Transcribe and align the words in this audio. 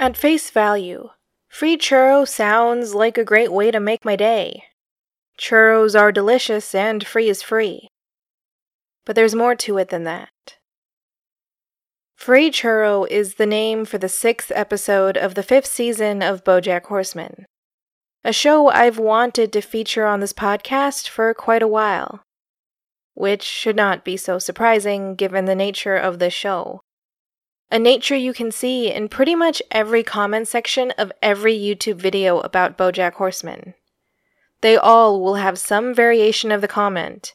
At 0.00 0.16
face 0.16 0.50
value, 0.50 1.10
free 1.48 1.76
churro 1.76 2.26
sounds 2.26 2.94
like 2.94 3.18
a 3.18 3.24
great 3.24 3.50
way 3.50 3.72
to 3.72 3.80
make 3.80 4.04
my 4.04 4.14
day. 4.14 4.62
Churros 5.36 5.98
are 5.98 6.12
delicious 6.12 6.72
and 6.72 7.04
free 7.04 7.28
is 7.28 7.42
free. 7.42 7.88
But 9.04 9.16
there's 9.16 9.34
more 9.34 9.56
to 9.56 9.78
it 9.78 9.88
than 9.88 10.04
that. 10.04 10.30
Free 12.14 12.50
Churro 12.50 13.08
is 13.08 13.36
the 13.36 13.46
name 13.46 13.84
for 13.84 13.98
the 13.98 14.08
sixth 14.08 14.52
episode 14.54 15.16
of 15.16 15.34
the 15.34 15.42
fifth 15.42 15.66
season 15.66 16.22
of 16.22 16.44
Bojack 16.44 16.86
Horseman, 16.86 17.46
a 18.24 18.32
show 18.32 18.68
I've 18.68 18.98
wanted 18.98 19.52
to 19.52 19.60
feature 19.60 20.04
on 20.04 20.20
this 20.20 20.32
podcast 20.32 21.08
for 21.08 21.32
quite 21.34 21.62
a 21.62 21.68
while. 21.68 22.22
Which 23.14 23.42
should 23.42 23.76
not 23.76 24.04
be 24.04 24.16
so 24.16 24.38
surprising 24.38 25.14
given 25.14 25.44
the 25.44 25.54
nature 25.54 25.96
of 25.96 26.18
the 26.18 26.30
show 26.30 26.80
a 27.70 27.78
nature 27.78 28.16
you 28.16 28.32
can 28.32 28.50
see 28.50 28.90
in 28.90 29.08
pretty 29.08 29.34
much 29.34 29.62
every 29.70 30.02
comment 30.02 30.48
section 30.48 30.90
of 30.92 31.12
every 31.22 31.56
YouTube 31.56 31.96
video 31.96 32.40
about 32.40 32.78
Bojack 32.78 33.14
Horseman. 33.14 33.74
They 34.60 34.76
all 34.76 35.20
will 35.20 35.36
have 35.36 35.58
some 35.58 35.94
variation 35.94 36.50
of 36.50 36.60
the 36.60 36.68
comment. 36.68 37.34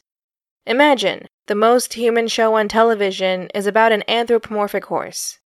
Imagine 0.66 1.26
the 1.46 1.54
most 1.54 1.94
human 1.94 2.26
show 2.26 2.54
on 2.54 2.68
television 2.68 3.48
is 3.54 3.66
about 3.66 3.92
an 3.92 4.02
anthropomorphic 4.08 4.86
horse. 4.86 5.38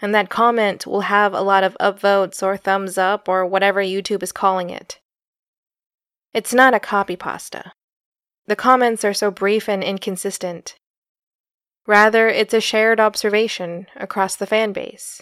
And 0.00 0.14
that 0.14 0.30
comment 0.30 0.86
will 0.86 1.02
have 1.02 1.32
a 1.32 1.42
lot 1.42 1.64
of 1.64 1.76
upvotes 1.80 2.42
or 2.42 2.56
thumbs 2.56 2.98
up 2.98 3.28
or 3.28 3.46
whatever 3.46 3.80
YouTube 3.80 4.22
is 4.22 4.32
calling 4.32 4.70
it. 4.70 5.00
It's 6.34 6.54
not 6.54 6.74
a 6.74 6.80
copy 6.80 7.16
pasta. 7.16 7.72
The 8.46 8.56
comments 8.56 9.04
are 9.04 9.14
so 9.14 9.30
brief 9.30 9.68
and 9.68 9.84
inconsistent. 9.84 10.76
Rather, 11.86 12.28
it's 12.28 12.54
a 12.54 12.60
shared 12.60 13.00
observation 13.00 13.86
across 13.96 14.36
the 14.36 14.46
fan 14.46 14.72
base. 14.72 15.20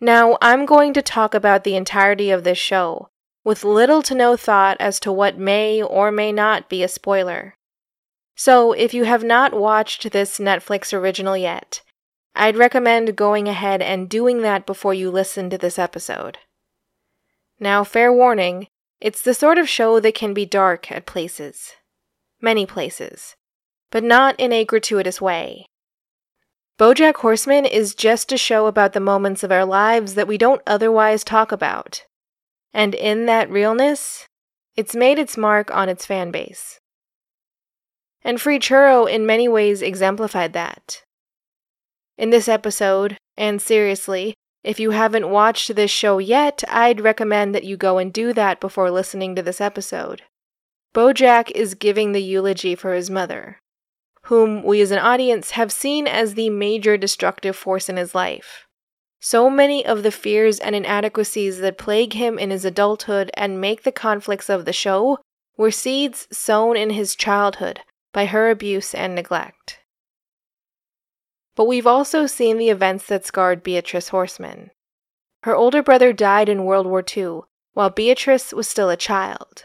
Now, 0.00 0.36
I'm 0.42 0.66
going 0.66 0.92
to 0.94 1.02
talk 1.02 1.34
about 1.34 1.64
the 1.64 1.76
entirety 1.76 2.30
of 2.30 2.44
this 2.44 2.58
show, 2.58 3.08
with 3.44 3.64
little 3.64 4.02
to 4.02 4.14
no 4.14 4.36
thought 4.36 4.76
as 4.80 5.00
to 5.00 5.12
what 5.12 5.38
may 5.38 5.82
or 5.82 6.10
may 6.10 6.32
not 6.32 6.68
be 6.68 6.82
a 6.82 6.88
spoiler. 6.88 7.54
So, 8.34 8.72
if 8.72 8.94
you 8.94 9.04
have 9.04 9.24
not 9.24 9.52
watched 9.52 10.10
this 10.10 10.38
Netflix 10.38 10.92
original 10.92 11.36
yet, 11.36 11.82
I'd 12.34 12.56
recommend 12.56 13.16
going 13.16 13.48
ahead 13.48 13.82
and 13.82 14.08
doing 14.08 14.42
that 14.42 14.66
before 14.66 14.94
you 14.94 15.10
listen 15.10 15.50
to 15.50 15.58
this 15.58 15.78
episode. 15.78 16.38
Now, 17.58 17.84
fair 17.84 18.12
warning, 18.12 18.68
it's 19.00 19.22
the 19.22 19.34
sort 19.34 19.58
of 19.58 19.68
show 19.68 20.00
that 20.00 20.14
can 20.14 20.32
be 20.32 20.46
dark 20.46 20.90
at 20.92 21.06
places. 21.06 21.72
Many 22.40 22.64
places 22.64 23.36
but 23.90 24.04
not 24.04 24.38
in 24.38 24.52
a 24.52 24.64
gratuitous 24.64 25.20
way. 25.20 25.66
Bojack 26.78 27.16
Horseman 27.16 27.66
is 27.66 27.94
just 27.94 28.32
a 28.32 28.38
show 28.38 28.66
about 28.66 28.94
the 28.94 29.00
moments 29.00 29.42
of 29.42 29.52
our 29.52 29.66
lives 29.66 30.14
that 30.14 30.28
we 30.28 30.38
don't 30.38 30.62
otherwise 30.66 31.22
talk 31.22 31.52
about. 31.52 32.04
And 32.72 32.94
in 32.94 33.26
that 33.26 33.50
realness, 33.50 34.26
it's 34.76 34.94
made 34.94 35.18
its 35.18 35.36
mark 35.36 35.70
on 35.74 35.88
its 35.88 36.06
fan 36.06 36.30
base. 36.30 36.78
And 38.22 38.40
Free 38.40 38.58
Churro 38.58 39.10
in 39.10 39.26
many 39.26 39.48
ways 39.48 39.82
exemplified 39.82 40.52
that. 40.52 41.02
In 42.16 42.30
this 42.30 42.48
episode, 42.48 43.16
and 43.36 43.60
seriously, 43.60 44.34
if 44.62 44.78
you 44.78 44.90
haven't 44.90 45.30
watched 45.30 45.74
this 45.74 45.90
show 45.90 46.18
yet, 46.18 46.62
I'd 46.68 47.00
recommend 47.00 47.54
that 47.54 47.64
you 47.64 47.76
go 47.76 47.98
and 47.98 48.12
do 48.12 48.32
that 48.34 48.60
before 48.60 48.90
listening 48.90 49.34
to 49.36 49.42
this 49.42 49.60
episode. 49.60 50.22
Bojack 50.94 51.50
is 51.52 51.74
giving 51.74 52.12
the 52.12 52.22
eulogy 52.22 52.74
for 52.74 52.92
his 52.94 53.08
mother, 53.08 53.58
whom 54.30 54.62
we 54.62 54.80
as 54.80 54.92
an 54.92 54.98
audience 55.00 55.50
have 55.50 55.72
seen 55.72 56.06
as 56.06 56.34
the 56.34 56.48
major 56.50 56.96
destructive 56.96 57.56
force 57.56 57.88
in 57.88 57.96
his 57.96 58.14
life. 58.14 58.64
So 59.18 59.50
many 59.50 59.84
of 59.84 60.04
the 60.04 60.12
fears 60.12 60.60
and 60.60 60.76
inadequacies 60.76 61.58
that 61.58 61.76
plague 61.76 62.12
him 62.12 62.38
in 62.38 62.50
his 62.50 62.64
adulthood 62.64 63.32
and 63.34 63.60
make 63.60 63.82
the 63.82 63.90
conflicts 63.90 64.48
of 64.48 64.66
the 64.66 64.72
show 64.72 65.18
were 65.56 65.72
seeds 65.72 66.28
sown 66.30 66.76
in 66.76 66.90
his 66.90 67.16
childhood 67.16 67.80
by 68.12 68.26
her 68.26 68.50
abuse 68.50 68.94
and 68.94 69.16
neglect. 69.16 69.80
But 71.56 71.66
we've 71.66 71.86
also 71.86 72.26
seen 72.26 72.56
the 72.56 72.70
events 72.70 73.06
that 73.06 73.26
scarred 73.26 73.64
Beatrice 73.64 74.10
Horseman. 74.10 74.70
Her 75.42 75.56
older 75.56 75.82
brother 75.82 76.12
died 76.12 76.48
in 76.48 76.64
World 76.64 76.86
War 76.86 77.02
II, 77.04 77.40
while 77.72 77.90
Beatrice 77.90 78.52
was 78.52 78.68
still 78.68 78.90
a 78.90 78.96
child. 78.96 79.64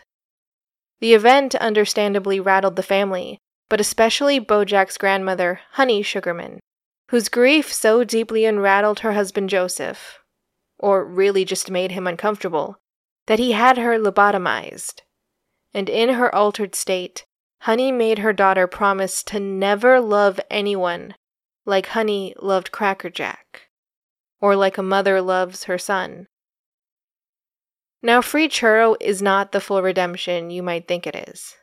The 1.01 1.13
event 1.13 1.53
understandably 1.53 2.39
rattled 2.39 2.77
the 2.77 2.81
family, 2.81 3.37
but 3.69 3.79
especially 3.79 4.39
Bojack's 4.39 4.97
grandmother, 4.97 5.59
Honey 5.71 6.01
Sugarman, 6.01 6.59
whose 7.09 7.29
grief 7.29 7.71
so 7.71 8.03
deeply 8.03 8.45
unrattled 8.45 8.99
her 8.99 9.13
husband 9.13 9.49
Joseph, 9.49 10.19
or 10.77 11.05
really 11.05 11.45
just 11.45 11.71
made 11.71 11.91
him 11.91 12.07
uncomfortable, 12.07 12.77
that 13.27 13.39
he 13.39 13.53
had 13.53 13.77
her 13.77 13.97
lobotomized. 13.97 15.01
And 15.73 15.89
in 15.89 16.09
her 16.09 16.33
altered 16.33 16.75
state, 16.75 17.25
Honey 17.61 17.91
made 17.91 18.19
her 18.19 18.33
daughter 18.33 18.67
promise 18.67 19.23
to 19.23 19.39
never 19.39 19.99
love 19.99 20.39
anyone 20.49 21.15
like 21.65 21.87
Honey 21.87 22.35
loved 22.39 22.71
Cracker 22.71 23.09
Jack, 23.09 23.69
or 24.39 24.55
like 24.55 24.77
a 24.77 24.83
mother 24.83 25.21
loves 25.21 25.63
her 25.63 25.77
son. 25.77 26.27
Now, 28.03 28.21
Free 28.21 28.47
Churro 28.47 28.95
is 29.01 29.21
not 29.21 29.51
the 29.51 29.59
full 29.59 29.81
redemption 29.81 30.51
you 30.51 30.61
might 30.61 30.87
think 30.87 31.07
it 31.07 31.15
is. 31.27 31.55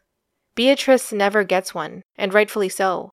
Beatrice 0.54 1.12
never 1.12 1.44
gets 1.44 1.74
one, 1.74 2.02
and 2.16 2.34
rightfully 2.34 2.68
so. 2.68 3.10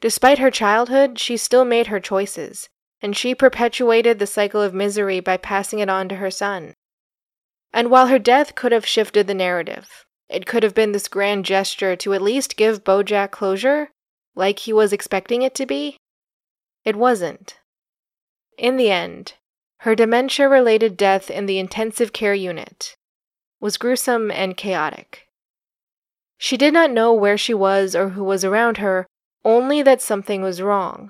Despite 0.00 0.38
her 0.38 0.50
childhood, 0.50 1.18
she 1.18 1.36
still 1.36 1.64
made 1.64 1.88
her 1.88 2.00
choices, 2.00 2.68
and 3.00 3.16
she 3.16 3.34
perpetuated 3.34 4.18
the 4.18 4.26
cycle 4.26 4.60
of 4.60 4.74
misery 4.74 5.20
by 5.20 5.36
passing 5.36 5.78
it 5.78 5.88
on 5.88 6.08
to 6.08 6.16
her 6.16 6.30
son. 6.30 6.74
And 7.72 7.90
while 7.90 8.08
her 8.08 8.18
death 8.18 8.54
could 8.54 8.72
have 8.72 8.86
shifted 8.86 9.26
the 9.26 9.34
narrative, 9.34 10.04
it 10.28 10.46
could 10.46 10.62
have 10.62 10.74
been 10.74 10.92
this 10.92 11.08
grand 11.08 11.44
gesture 11.44 11.96
to 11.96 12.14
at 12.14 12.22
least 12.22 12.56
give 12.56 12.84
Bojack 12.84 13.30
closure, 13.30 13.90
like 14.34 14.60
he 14.60 14.72
was 14.72 14.92
expecting 14.92 15.42
it 15.42 15.54
to 15.56 15.66
be, 15.66 15.96
it 16.84 16.96
wasn't. 16.96 17.58
In 18.58 18.76
the 18.76 18.90
end, 18.90 19.34
her 19.78 19.94
dementia 19.94 20.48
related 20.48 20.96
death 20.96 21.30
in 21.30 21.46
the 21.46 21.58
intensive 21.58 22.12
care 22.12 22.34
unit 22.34 22.96
was 23.60 23.76
gruesome 23.76 24.30
and 24.30 24.56
chaotic. 24.56 25.28
She 26.42 26.56
did 26.56 26.74
not 26.74 26.90
know 26.90 27.12
where 27.12 27.38
she 27.38 27.54
was 27.54 27.94
or 27.94 28.08
who 28.08 28.24
was 28.24 28.44
around 28.44 28.78
her, 28.78 29.06
only 29.44 29.80
that 29.82 30.02
something 30.02 30.42
was 30.42 30.60
wrong. 30.60 31.08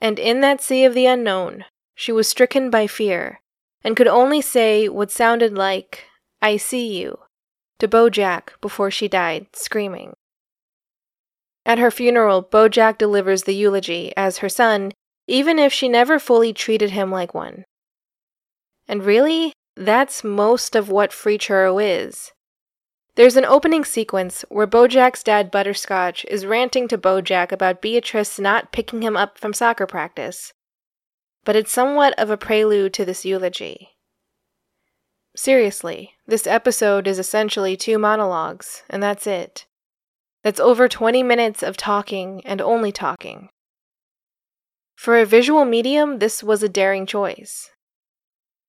And 0.00 0.18
in 0.18 0.40
that 0.40 0.62
sea 0.62 0.86
of 0.86 0.94
the 0.94 1.04
unknown, 1.04 1.66
she 1.94 2.10
was 2.10 2.26
stricken 2.26 2.70
by 2.70 2.86
fear, 2.86 3.42
and 3.84 3.94
could 3.94 4.08
only 4.08 4.40
say 4.40 4.88
what 4.88 5.10
sounded 5.10 5.58
like, 5.58 6.06
I 6.40 6.56
see 6.56 6.98
you, 6.98 7.18
to 7.80 7.86
Bojack 7.86 8.58
before 8.62 8.90
she 8.90 9.08
died, 9.08 9.46
screaming. 9.52 10.14
At 11.66 11.78
her 11.78 11.90
funeral, 11.90 12.42
Bojack 12.42 12.96
delivers 12.96 13.42
the 13.42 13.54
eulogy 13.54 14.14
as 14.16 14.38
her 14.38 14.48
son, 14.48 14.92
even 15.26 15.58
if 15.58 15.70
she 15.70 15.86
never 15.86 16.18
fully 16.18 16.54
treated 16.54 16.92
him 16.92 17.10
like 17.10 17.34
one. 17.34 17.66
And 18.88 19.04
really, 19.04 19.52
that's 19.76 20.24
most 20.24 20.74
of 20.74 20.88
what 20.88 21.12
Free 21.12 21.36
Churro 21.36 21.78
is. 21.78 22.32
There's 23.16 23.36
an 23.36 23.46
opening 23.46 23.82
sequence 23.82 24.44
where 24.50 24.66
Bojack's 24.66 25.22
dad 25.22 25.50
Butterscotch 25.50 26.26
is 26.26 26.44
ranting 26.44 26.86
to 26.88 26.98
Bojack 26.98 27.50
about 27.50 27.80
Beatrice 27.80 28.38
not 28.38 28.72
picking 28.72 29.00
him 29.00 29.16
up 29.16 29.38
from 29.38 29.54
soccer 29.54 29.86
practice. 29.86 30.52
But 31.42 31.56
it's 31.56 31.72
somewhat 31.72 32.12
of 32.18 32.28
a 32.28 32.36
prelude 32.36 32.92
to 32.92 33.06
this 33.06 33.24
eulogy. 33.24 33.96
Seriously, 35.34 36.12
this 36.26 36.46
episode 36.46 37.06
is 37.06 37.18
essentially 37.18 37.74
two 37.74 37.98
monologues, 37.98 38.82
and 38.90 39.02
that's 39.02 39.26
it. 39.26 39.64
That's 40.44 40.60
over 40.60 40.86
20 40.86 41.22
minutes 41.22 41.62
of 41.62 41.78
talking 41.78 42.42
and 42.44 42.60
only 42.60 42.92
talking. 42.92 43.48
For 44.94 45.18
a 45.18 45.24
visual 45.24 45.64
medium, 45.64 46.18
this 46.18 46.42
was 46.42 46.62
a 46.62 46.68
daring 46.68 47.06
choice. 47.06 47.70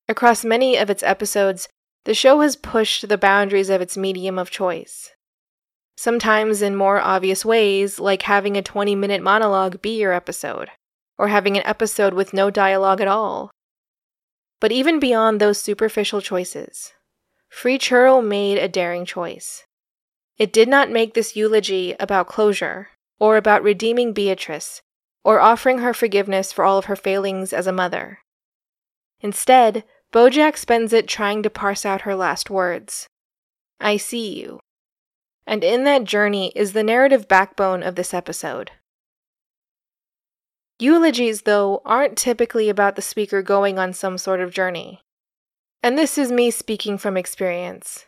Across 0.08 0.46
many 0.46 0.78
of 0.78 0.90
its 0.90 1.04
episodes, 1.04 1.68
the 2.08 2.14
show 2.14 2.40
has 2.40 2.56
pushed 2.56 3.10
the 3.10 3.18
boundaries 3.18 3.70
of 3.70 3.82
its 3.82 3.98
medium 3.98 4.40
of 4.40 4.50
choice. 4.50 5.12
Sometimes 5.98 6.62
in 6.62 6.74
more 6.74 7.02
obvious 7.02 7.44
ways, 7.44 8.00
like 8.00 8.22
having 8.22 8.56
a 8.56 8.62
20 8.62 8.96
minute 8.96 9.22
monologue 9.22 9.82
be 9.82 10.00
your 10.00 10.14
episode, 10.14 10.70
or 11.18 11.28
having 11.28 11.58
an 11.58 11.66
episode 11.66 12.14
with 12.14 12.32
no 12.32 12.50
dialogue 12.50 13.02
at 13.02 13.10
all. 13.10 13.52
But 14.62 14.72
even 14.72 15.02
beyond 15.02 15.42
those 15.42 15.60
superficial 15.60 16.22
choices, 16.22 16.94
Free 17.50 17.78
Churro 17.78 18.26
made 18.26 18.58
a 18.58 18.70
daring 18.70 19.04
choice. 19.04 19.66
It 20.38 20.54
did 20.54 20.70
not 20.70 20.90
make 20.90 21.14
this 21.14 21.36
eulogy 21.36 21.94
about 22.00 22.28
closure, 22.28 22.88
or 23.20 23.36
about 23.36 23.64
redeeming 23.64 24.14
Beatrice, 24.14 24.82
or 25.26 25.42
offering 25.42 25.80
her 25.80 25.94
forgiveness 25.94 26.54
for 26.54 26.64
all 26.64 26.78
of 26.78 26.86
her 26.86 26.96
failings 26.96 27.52
as 27.52 27.68
a 27.68 27.74
mother. 27.74 28.20
Instead, 29.20 29.84
Bojack 30.14 30.58
spends 30.58 30.94
it 30.94 31.08
trying 31.08 31.44
to 31.44 31.50
parse 31.50 31.86
out 31.86 32.02
her 32.02 32.16
last 32.16 32.50
words 32.50 33.08
I 33.80 33.98
see 33.98 34.40
you. 34.40 34.60
And 35.46 35.64
in 35.64 35.84
that 35.84 36.04
journey 36.04 36.52
is 36.56 36.74
the 36.74 36.84
narrative 36.84 37.28
backbone 37.28 37.84
of 37.84 37.96
this 37.96 38.14
episode. 38.14 38.72
Eulogies, 40.80 41.44
though, 41.44 41.82
aren't 41.86 42.18
typically 42.18 42.70
about 42.70 42.96
the 42.96 43.02
speaker 43.02 43.42
going 43.42 43.80
on 43.80 43.94
some 43.94 44.18
sort 44.18 44.40
of 44.40 44.54
journey. 44.54 45.02
And 45.82 45.98
this 45.98 46.18
is 46.18 46.32
me 46.32 46.52
speaking 46.52 46.98
from 46.98 47.18
experience. 47.18 48.06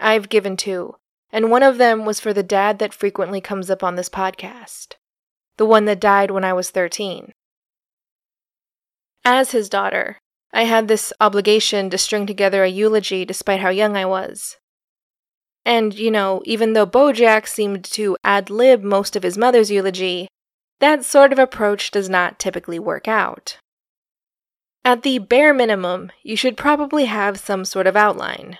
I've 0.00 0.28
given 0.28 0.56
two, 0.56 0.96
and 1.30 1.50
one 1.50 1.62
of 1.62 1.78
them 1.78 2.04
was 2.04 2.20
for 2.20 2.32
the 2.32 2.42
dad 2.42 2.78
that 2.78 2.94
frequently 2.94 3.40
comes 3.40 3.70
up 3.70 3.82
on 3.82 3.94
this 3.94 4.08
podcast, 4.08 4.94
the 5.56 5.66
one 5.66 5.84
that 5.86 6.00
died 6.00 6.30
when 6.30 6.44
I 6.44 6.52
was 6.52 6.70
13. 6.70 7.32
As 9.24 9.52
his 9.52 9.68
daughter, 9.68 10.18
I 10.54 10.62
had 10.64 10.86
this 10.86 11.12
obligation 11.20 11.90
to 11.90 11.98
string 11.98 12.26
together 12.26 12.62
a 12.62 12.68
eulogy 12.68 13.24
despite 13.24 13.60
how 13.60 13.70
young 13.70 13.96
I 13.96 14.06
was. 14.06 14.56
And, 15.64 15.92
you 15.94 16.12
know, 16.12 16.42
even 16.44 16.74
though 16.74 16.86
Bojack 16.86 17.48
seemed 17.48 17.84
to 17.86 18.16
ad 18.22 18.50
lib 18.50 18.84
most 18.84 19.16
of 19.16 19.24
his 19.24 19.36
mother's 19.36 19.70
eulogy, 19.70 20.28
that 20.78 21.04
sort 21.04 21.32
of 21.32 21.40
approach 21.40 21.90
does 21.90 22.08
not 22.08 22.38
typically 22.38 22.78
work 22.78 23.08
out. 23.08 23.58
At 24.84 25.02
the 25.02 25.18
bare 25.18 25.52
minimum, 25.52 26.12
you 26.22 26.36
should 26.36 26.56
probably 26.56 27.06
have 27.06 27.40
some 27.40 27.64
sort 27.64 27.88
of 27.88 27.96
outline. 27.96 28.58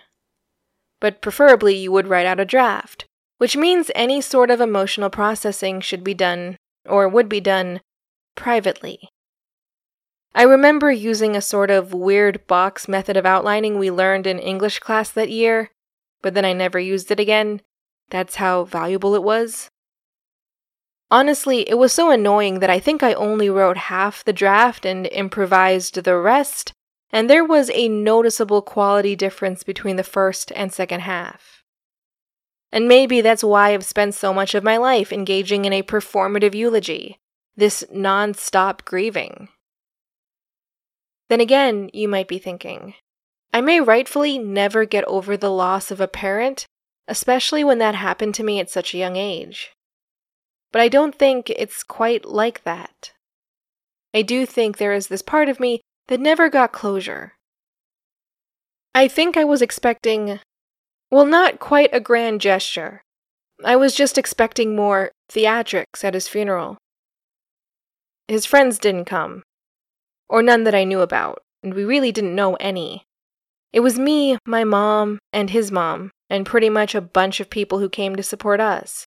But 1.00 1.20
preferably, 1.20 1.76
you 1.76 1.92
would 1.92 2.08
write 2.08 2.26
out 2.26 2.40
a 2.40 2.44
draft, 2.44 3.04
which 3.38 3.56
means 3.56 3.90
any 3.94 4.20
sort 4.20 4.50
of 4.50 4.60
emotional 4.60 5.10
processing 5.10 5.80
should 5.80 6.02
be 6.02 6.14
done, 6.14 6.56
or 6.86 7.08
would 7.08 7.28
be 7.28 7.40
done, 7.40 7.82
privately. 8.34 9.10
I 10.36 10.42
remember 10.42 10.90
using 10.90 11.36
a 11.36 11.40
sort 11.40 11.70
of 11.70 11.94
weird 11.94 12.46
box 12.48 12.88
method 12.88 13.16
of 13.16 13.24
outlining 13.24 13.78
we 13.78 13.90
learned 13.90 14.26
in 14.26 14.40
English 14.40 14.80
class 14.80 15.10
that 15.10 15.30
year, 15.30 15.70
but 16.22 16.34
then 16.34 16.44
I 16.44 16.52
never 16.52 16.78
used 16.78 17.10
it 17.12 17.20
again. 17.20 17.60
That's 18.10 18.36
how 18.36 18.64
valuable 18.64 19.14
it 19.14 19.22
was. 19.22 19.70
Honestly, 21.10 21.68
it 21.68 21.78
was 21.78 21.92
so 21.92 22.10
annoying 22.10 22.58
that 22.58 22.70
I 22.70 22.80
think 22.80 23.02
I 23.02 23.12
only 23.14 23.48
wrote 23.48 23.76
half 23.76 24.24
the 24.24 24.32
draft 24.32 24.84
and 24.84 25.06
improvised 25.06 26.02
the 26.02 26.16
rest, 26.16 26.72
and 27.12 27.30
there 27.30 27.44
was 27.44 27.70
a 27.70 27.88
noticeable 27.88 28.62
quality 28.62 29.14
difference 29.14 29.62
between 29.62 29.94
the 29.94 30.02
first 30.02 30.50
and 30.56 30.72
second 30.72 31.00
half. 31.00 31.62
And 32.72 32.88
maybe 32.88 33.20
that's 33.20 33.44
why 33.44 33.72
I've 33.72 33.84
spent 33.84 34.14
so 34.14 34.34
much 34.34 34.56
of 34.56 34.64
my 34.64 34.78
life 34.78 35.12
engaging 35.12 35.64
in 35.64 35.72
a 35.72 35.84
performative 35.84 36.56
eulogy, 36.56 37.20
this 37.56 37.84
non 37.92 38.34
stop 38.34 38.84
grieving. 38.84 39.48
Then 41.34 41.40
again, 41.40 41.90
you 41.92 42.06
might 42.06 42.28
be 42.28 42.38
thinking, 42.38 42.94
I 43.52 43.60
may 43.60 43.80
rightfully 43.80 44.38
never 44.38 44.84
get 44.84 45.02
over 45.08 45.36
the 45.36 45.50
loss 45.50 45.90
of 45.90 46.00
a 46.00 46.06
parent, 46.06 46.64
especially 47.08 47.64
when 47.64 47.78
that 47.78 47.96
happened 47.96 48.36
to 48.36 48.44
me 48.44 48.60
at 48.60 48.70
such 48.70 48.94
a 48.94 48.98
young 48.98 49.16
age. 49.16 49.72
But 50.70 50.80
I 50.80 50.86
don't 50.86 51.12
think 51.12 51.50
it's 51.50 51.82
quite 51.82 52.24
like 52.24 52.62
that. 52.62 53.14
I 54.14 54.22
do 54.22 54.46
think 54.46 54.76
there 54.76 54.92
is 54.92 55.08
this 55.08 55.22
part 55.22 55.48
of 55.48 55.58
me 55.58 55.80
that 56.06 56.20
never 56.20 56.48
got 56.48 56.70
closure. 56.70 57.32
I 58.94 59.08
think 59.08 59.36
I 59.36 59.42
was 59.42 59.60
expecting, 59.60 60.38
well, 61.10 61.26
not 61.26 61.58
quite 61.58 61.90
a 61.92 61.98
grand 61.98 62.42
gesture. 62.42 63.02
I 63.64 63.74
was 63.74 63.96
just 63.96 64.16
expecting 64.16 64.76
more 64.76 65.10
theatrics 65.32 66.04
at 66.04 66.14
his 66.14 66.28
funeral. 66.28 66.78
His 68.28 68.46
friends 68.46 68.78
didn't 68.78 69.06
come, 69.06 69.42
or 70.28 70.42
none 70.42 70.64
that 70.64 70.74
I 70.74 70.84
knew 70.84 71.00
about, 71.00 71.42
and 71.62 71.74
we 71.74 71.84
really 71.84 72.12
didn't 72.12 72.34
know 72.34 72.54
any. 72.54 73.04
It 73.72 73.80
was 73.80 73.98
me, 73.98 74.38
my 74.46 74.64
mom, 74.64 75.18
and 75.32 75.50
his 75.50 75.72
mom, 75.72 76.10
and 76.30 76.46
pretty 76.46 76.70
much 76.70 76.94
a 76.94 77.00
bunch 77.00 77.40
of 77.40 77.50
people 77.50 77.80
who 77.80 77.88
came 77.88 78.14
to 78.16 78.22
support 78.22 78.60
us. 78.60 79.06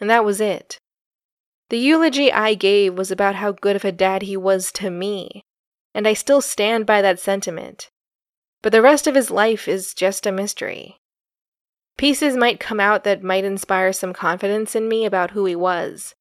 And 0.00 0.10
that 0.10 0.24
was 0.24 0.40
it. 0.40 0.78
The 1.70 1.78
eulogy 1.78 2.32
I 2.32 2.54
gave 2.54 2.98
was 2.98 3.10
about 3.10 3.36
how 3.36 3.52
good 3.52 3.76
of 3.76 3.84
a 3.84 3.92
dad 3.92 4.22
he 4.22 4.36
was 4.36 4.72
to 4.72 4.90
me, 4.90 5.42
and 5.94 6.08
I 6.08 6.14
still 6.14 6.40
stand 6.40 6.84
by 6.84 7.00
that 7.00 7.20
sentiment. 7.20 7.88
But 8.60 8.72
the 8.72 8.82
rest 8.82 9.06
of 9.06 9.14
his 9.14 9.30
life 9.30 9.68
is 9.68 9.94
just 9.94 10.26
a 10.26 10.32
mystery. 10.32 10.98
Pieces 11.96 12.36
might 12.36 12.60
come 12.60 12.80
out 12.80 13.04
that 13.04 13.22
might 13.22 13.44
inspire 13.44 13.92
some 13.92 14.12
confidence 14.12 14.74
in 14.74 14.88
me 14.88 15.04
about 15.04 15.30
who 15.30 15.44
he 15.44 15.54
was, 15.54 16.14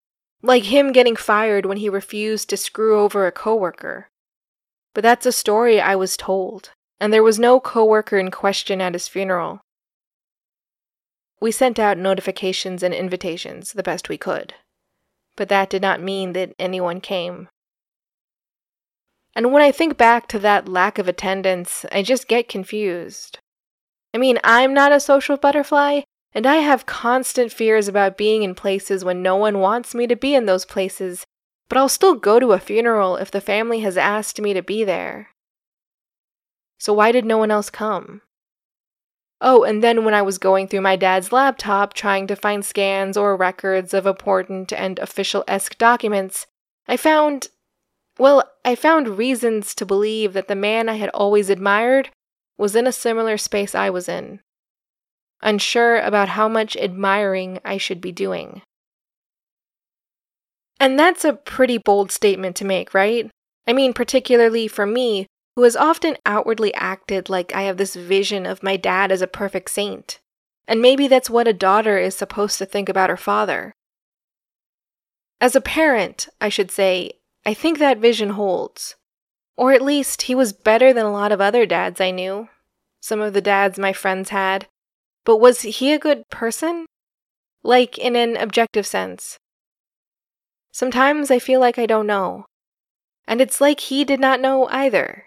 like 0.44 0.64
him 0.64 0.92
getting 0.92 1.16
fired 1.16 1.66
when 1.66 1.78
he 1.78 1.90
refused 1.90 2.50
to 2.50 2.58
screw 2.58 3.00
over 3.00 3.26
a 3.26 3.32
coworker. 3.32 4.11
But 4.94 5.04
that's 5.04 5.26
a 5.26 5.32
story 5.32 5.80
I 5.80 5.96
was 5.96 6.18
told, 6.18 6.72
and 7.00 7.14
there 7.14 7.24
was 7.24 7.40
no 7.40 7.60
coworker 7.60 8.18
in 8.18 8.32
question 8.32 8.82
at 8.82 8.94
his 8.94 9.08
funeral. 9.08 9.62
We 11.40 11.52
sent 11.52 11.80
out 11.80 11.98
notifications 11.98 12.84
and 12.84 12.94
invitations 12.94 13.74
the 13.74 13.84
best 13.84 14.10
we 14.10 14.18
could 14.18 14.54
but 15.36 15.50
that 15.50 15.70
did 15.70 15.82
not 15.82 16.02
mean 16.02 16.34
that 16.34 16.54
anyone 16.60 17.02
came. 17.02 17.48
And 19.36 19.52
when 19.52 19.62
I 19.62 19.72
think 19.72 19.98
back 19.98 20.28
to 20.28 20.40
that 20.40 20.68
lack 20.68 21.00
of 21.00 21.08
attendance, 21.08 21.86
I 21.92 22.04
just 22.04 22.28
get 22.28 22.50
confused. 22.50 23.40
I 24.14 24.18
mean, 24.18 24.40
I'm 24.44 24.74
not 24.74 24.92
a 24.92 25.00
social 25.00 25.38
butterfly, 25.38 26.02
and 26.34 26.46
I 26.46 26.58
have 26.58 26.86
constant 26.86 27.52
fears 27.52 27.88
about 27.88 28.18
being 28.18 28.44
in 28.44 28.56
places 28.56 29.06
when 29.06 29.22
no 29.22 29.38
one 29.38 29.60
wants 29.60 29.96
me 29.96 30.06
to 30.08 30.18
be 30.18 30.36
in 30.36 30.46
those 30.46 30.66
places, 30.66 31.26
but 31.72 31.78
I'll 31.78 31.88
still 31.88 32.16
go 32.16 32.38
to 32.38 32.52
a 32.52 32.60
funeral 32.60 33.16
if 33.16 33.32
the 33.32 33.40
family 33.40 33.80
has 33.80 33.96
asked 33.96 34.42
me 34.42 34.54
to 34.54 34.62
be 34.62 34.84
there. 34.84 35.30
So 36.78 36.92
why 36.92 37.14
did 37.14 37.24
no 37.24 37.38
one 37.38 37.50
else 37.50 37.70
come? 37.70 38.24
Oh, 39.40 39.64
and 39.64 39.82
then 39.82 40.04
when 40.04 40.14
I 40.14 40.22
was 40.22 40.38
going 40.38 40.68
through 40.68 40.82
my 40.82 40.98
dad's 40.98 41.32
laptop 41.32 41.94
trying 41.94 42.28
to 42.28 42.36
find 42.36 42.66
scans 42.66 43.16
or 43.16 43.38
records 43.38 43.94
of 43.94 44.06
important 44.06 44.74
and 44.74 45.00
official 45.00 45.46
esque 45.48 45.78
documents, 45.78 46.46
I 46.90 46.98
found. 46.98 47.48
Well, 48.20 48.44
I 48.66 48.76
found 48.76 49.18
reasons 49.18 49.74
to 49.76 49.86
believe 49.86 50.34
that 50.34 50.50
the 50.50 50.56
man 50.56 50.90
I 50.90 50.96
had 50.96 51.10
always 51.12 51.50
admired 51.50 52.10
was 52.58 52.76
in 52.76 52.86
a 52.86 52.92
similar 52.92 53.38
space 53.38 53.74
I 53.74 53.90
was 53.90 54.10
in. 54.10 54.42
Unsure 55.42 56.02
about 56.02 56.28
how 56.28 56.50
much 56.50 56.76
admiring 56.76 57.60
I 57.64 57.78
should 57.78 58.02
be 58.02 58.12
doing. 58.12 58.62
And 60.82 60.98
that's 60.98 61.24
a 61.24 61.34
pretty 61.34 61.78
bold 61.78 62.12
statement 62.12 62.56
to 62.56 62.66
make, 62.66 62.96
right? 62.96 63.30
I 63.68 63.72
mean, 63.72 63.94
particularly 63.94 64.68
for 64.68 64.88
me, 64.88 65.28
who 65.56 65.62
has 65.62 65.76
often 65.76 66.18
outwardly 66.26 66.74
acted 66.74 67.30
like 67.30 67.54
I 67.54 67.62
have 67.62 67.78
this 67.78 67.96
vision 67.96 68.48
of 68.48 68.64
my 68.64 68.78
dad 68.78 69.12
as 69.12 69.22
a 69.22 69.28
perfect 69.28 69.70
saint. 69.70 70.20
And 70.68 70.82
maybe 70.82 71.08
that's 71.08 71.30
what 71.30 71.48
a 71.48 71.54
daughter 71.54 72.00
is 72.00 72.16
supposed 72.16 72.58
to 72.58 72.66
think 72.66 72.90
about 72.90 73.12
her 73.12 73.18
father. 73.18 73.74
As 75.40 75.56
a 75.56 75.62
parent, 75.62 76.28
I 76.42 76.50
should 76.50 76.72
say, 76.72 77.12
I 77.46 77.54
think 77.54 77.78
that 77.78 78.00
vision 78.00 78.32
holds. 78.32 78.96
Or 79.56 79.74
at 79.74 79.84
least 79.84 80.24
he 80.24 80.34
was 80.34 80.52
better 80.52 80.94
than 80.94 81.06
a 81.06 81.12
lot 81.12 81.32
of 81.32 81.40
other 81.40 81.68
dads 81.68 82.02
I 82.02 82.10
knew, 82.10 82.50
some 83.02 83.22
of 83.22 83.34
the 83.34 83.42
dads 83.42 83.78
my 83.78 83.94
friends 83.94 84.30
had. 84.30 84.66
But 85.26 85.38
was 85.38 85.62
he 85.62 85.94
a 85.94 86.00
good 86.00 86.28
person? 86.32 86.88
Like, 87.62 88.00
in 88.00 88.16
an 88.16 88.36
objective 88.36 88.88
sense. 88.88 89.38
Sometimes 90.72 91.30
I 91.30 91.40
feel 91.40 91.60
like 91.60 91.78
I 91.78 91.86
don't 91.86 92.08
know. 92.08 92.46
And 93.28 93.42
it's 93.42 93.62
like 93.62 93.80
he 93.80 94.04
did 94.04 94.20
not 94.20 94.40
know 94.40 94.68
either. 94.70 95.26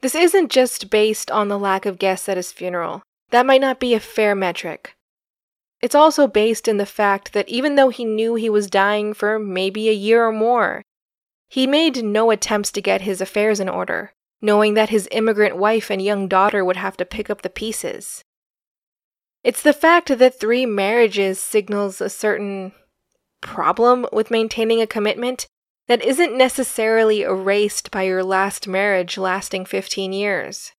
This 0.00 0.14
isn't 0.14 0.50
just 0.50 0.90
based 0.90 1.30
on 1.30 1.48
the 1.48 1.58
lack 1.58 1.84
of 1.84 1.98
guests 1.98 2.28
at 2.28 2.36
his 2.36 2.52
funeral. 2.52 3.02
That 3.30 3.46
might 3.46 3.60
not 3.60 3.80
be 3.80 3.94
a 3.94 4.00
fair 4.00 4.34
metric. 4.34 4.94
It's 5.80 5.94
also 5.94 6.26
based 6.26 6.68
in 6.68 6.76
the 6.76 6.86
fact 6.86 7.32
that 7.32 7.48
even 7.48 7.74
though 7.74 7.88
he 7.88 8.04
knew 8.04 8.34
he 8.34 8.50
was 8.50 8.68
dying 8.68 9.14
for 9.14 9.38
maybe 9.38 9.88
a 9.88 9.92
year 9.92 10.26
or 10.26 10.32
more, 10.32 10.82
he 11.48 11.66
made 11.66 12.04
no 12.04 12.30
attempts 12.30 12.70
to 12.72 12.82
get 12.82 13.02
his 13.02 13.20
affairs 13.20 13.60
in 13.60 13.68
order, 13.68 14.12
knowing 14.40 14.74
that 14.74 14.90
his 14.90 15.08
immigrant 15.10 15.56
wife 15.56 15.90
and 15.90 16.02
young 16.02 16.28
daughter 16.28 16.64
would 16.64 16.76
have 16.76 16.96
to 16.98 17.04
pick 17.04 17.30
up 17.30 17.42
the 17.42 17.50
pieces. 17.50 18.22
It's 19.42 19.62
the 19.62 19.72
fact 19.72 20.16
that 20.16 20.38
three 20.38 20.66
marriages 20.66 21.40
signals 21.40 22.00
a 22.00 22.10
certain 22.10 22.72
problem 23.40 24.06
with 24.12 24.30
maintaining 24.30 24.80
a 24.80 24.86
commitment 24.86 25.46
that 25.88 26.04
isn't 26.04 26.36
necessarily 26.36 27.22
erased 27.22 27.90
by 27.90 28.02
your 28.02 28.22
last 28.22 28.68
marriage 28.68 29.18
lasting 29.18 29.64
15 29.64 30.12
years. 30.12 30.72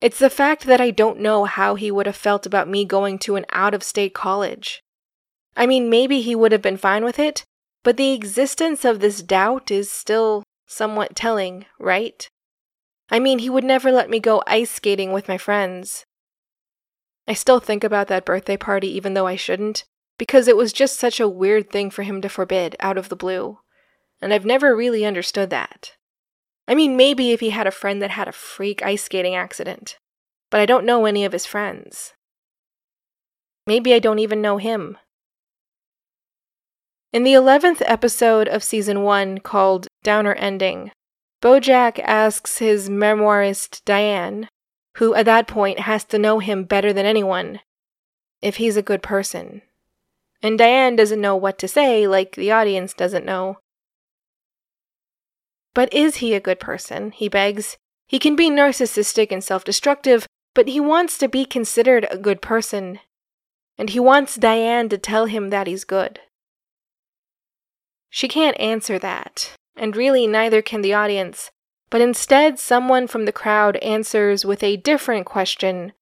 It's 0.00 0.18
the 0.18 0.30
fact 0.30 0.64
that 0.64 0.80
I 0.80 0.90
don't 0.90 1.20
know 1.20 1.44
how 1.44 1.74
he 1.74 1.90
would 1.90 2.06
have 2.06 2.16
felt 2.16 2.46
about 2.46 2.68
me 2.68 2.84
going 2.84 3.18
to 3.20 3.36
an 3.36 3.46
out 3.50 3.74
of 3.74 3.82
state 3.82 4.14
college. 4.14 4.82
I 5.56 5.66
mean, 5.66 5.88
maybe 5.88 6.20
he 6.20 6.34
would 6.34 6.52
have 6.52 6.62
been 6.62 6.76
fine 6.76 7.04
with 7.04 7.18
it, 7.18 7.44
but 7.82 7.96
the 7.96 8.12
existence 8.12 8.84
of 8.84 9.00
this 9.00 9.22
doubt 9.22 9.70
is 9.70 9.90
still 9.90 10.42
somewhat 10.66 11.16
telling, 11.16 11.66
right? 11.78 12.28
I 13.10 13.18
mean, 13.18 13.38
he 13.38 13.48
would 13.48 13.64
never 13.64 13.90
let 13.90 14.10
me 14.10 14.20
go 14.20 14.42
ice 14.46 14.70
skating 14.70 15.12
with 15.12 15.28
my 15.28 15.38
friends. 15.38 16.04
I 17.28 17.34
still 17.34 17.60
think 17.60 17.84
about 17.84 18.08
that 18.08 18.24
birthday 18.24 18.56
party 18.56 18.88
even 18.88 19.14
though 19.14 19.26
I 19.26 19.36
shouldn't, 19.36 19.84
because 20.18 20.48
it 20.48 20.56
was 20.56 20.72
just 20.72 20.98
such 20.98 21.20
a 21.20 21.28
weird 21.28 21.70
thing 21.70 21.90
for 21.90 22.02
him 22.02 22.20
to 22.22 22.28
forbid 22.28 22.76
out 22.80 22.98
of 22.98 23.08
the 23.08 23.16
blue 23.16 23.58
and 24.20 24.32
I've 24.32 24.46
never 24.46 24.74
really 24.74 25.04
understood 25.04 25.50
that. 25.50 25.92
I 26.68 26.74
mean, 26.74 26.96
maybe 26.96 27.32
if 27.32 27.40
he 27.40 27.50
had 27.50 27.66
a 27.66 27.72
friend 27.72 28.02
that 28.02 28.10
had 28.10 28.28
a 28.28 28.32
freak 28.32 28.82
ice 28.82 29.04
skating 29.04 29.34
accident, 29.34 29.98
but 30.50 30.60
I 30.60 30.66
don't 30.66 30.86
know 30.86 31.04
any 31.04 31.24
of 31.24 31.32
his 31.32 31.46
friends. 31.46 32.14
Maybe 33.66 33.94
I 33.94 33.98
don't 33.98 34.18
even 34.18 34.40
know 34.40 34.58
him. 34.58 34.96
In 37.12 37.24
the 37.24 37.34
11th 37.34 37.82
episode 37.86 38.48
of 38.48 38.64
season 38.64 39.02
1 39.02 39.38
called 39.38 39.86
Downer 40.02 40.34
Ending, 40.34 40.90
Bojack 41.42 41.98
asks 42.00 42.58
his 42.58 42.88
memoirist 42.88 43.82
Diane, 43.84 44.48
who 44.96 45.14
at 45.14 45.26
that 45.26 45.46
point 45.46 45.80
has 45.80 46.04
to 46.04 46.18
know 46.18 46.40
him 46.40 46.64
better 46.64 46.92
than 46.92 47.06
anyone, 47.06 47.60
if 48.42 48.56
he's 48.56 48.76
a 48.76 48.82
good 48.82 49.02
person. 49.02 49.62
And 50.46 50.56
Diane 50.56 50.94
doesn't 50.94 51.20
know 51.20 51.34
what 51.34 51.58
to 51.58 51.66
say, 51.66 52.06
like 52.06 52.36
the 52.36 52.52
audience 52.52 52.94
doesn't 52.94 53.26
know. 53.26 53.58
But 55.74 55.92
is 55.92 56.18
he 56.18 56.34
a 56.34 56.40
good 56.40 56.60
person? 56.60 57.10
He 57.10 57.28
begs. 57.28 57.76
He 58.06 58.20
can 58.20 58.36
be 58.36 58.48
narcissistic 58.48 59.32
and 59.32 59.42
self 59.42 59.64
destructive, 59.64 60.24
but 60.54 60.68
he 60.68 60.78
wants 60.78 61.18
to 61.18 61.28
be 61.28 61.46
considered 61.46 62.06
a 62.12 62.16
good 62.16 62.40
person. 62.40 63.00
And 63.76 63.90
he 63.90 63.98
wants 63.98 64.36
Diane 64.36 64.88
to 64.90 64.98
tell 64.98 65.26
him 65.26 65.50
that 65.50 65.66
he's 65.66 65.82
good. 65.82 66.20
She 68.08 68.28
can't 68.28 68.58
answer 68.60 69.00
that, 69.00 69.50
and 69.74 69.96
really 69.96 70.28
neither 70.28 70.62
can 70.62 70.80
the 70.80 70.94
audience, 70.94 71.50
but 71.90 72.00
instead 72.00 72.60
someone 72.60 73.08
from 73.08 73.24
the 73.24 73.32
crowd 73.32 73.78
answers 73.78 74.44
with 74.44 74.62
a 74.62 74.76
different 74.76 75.26
question, 75.26 75.92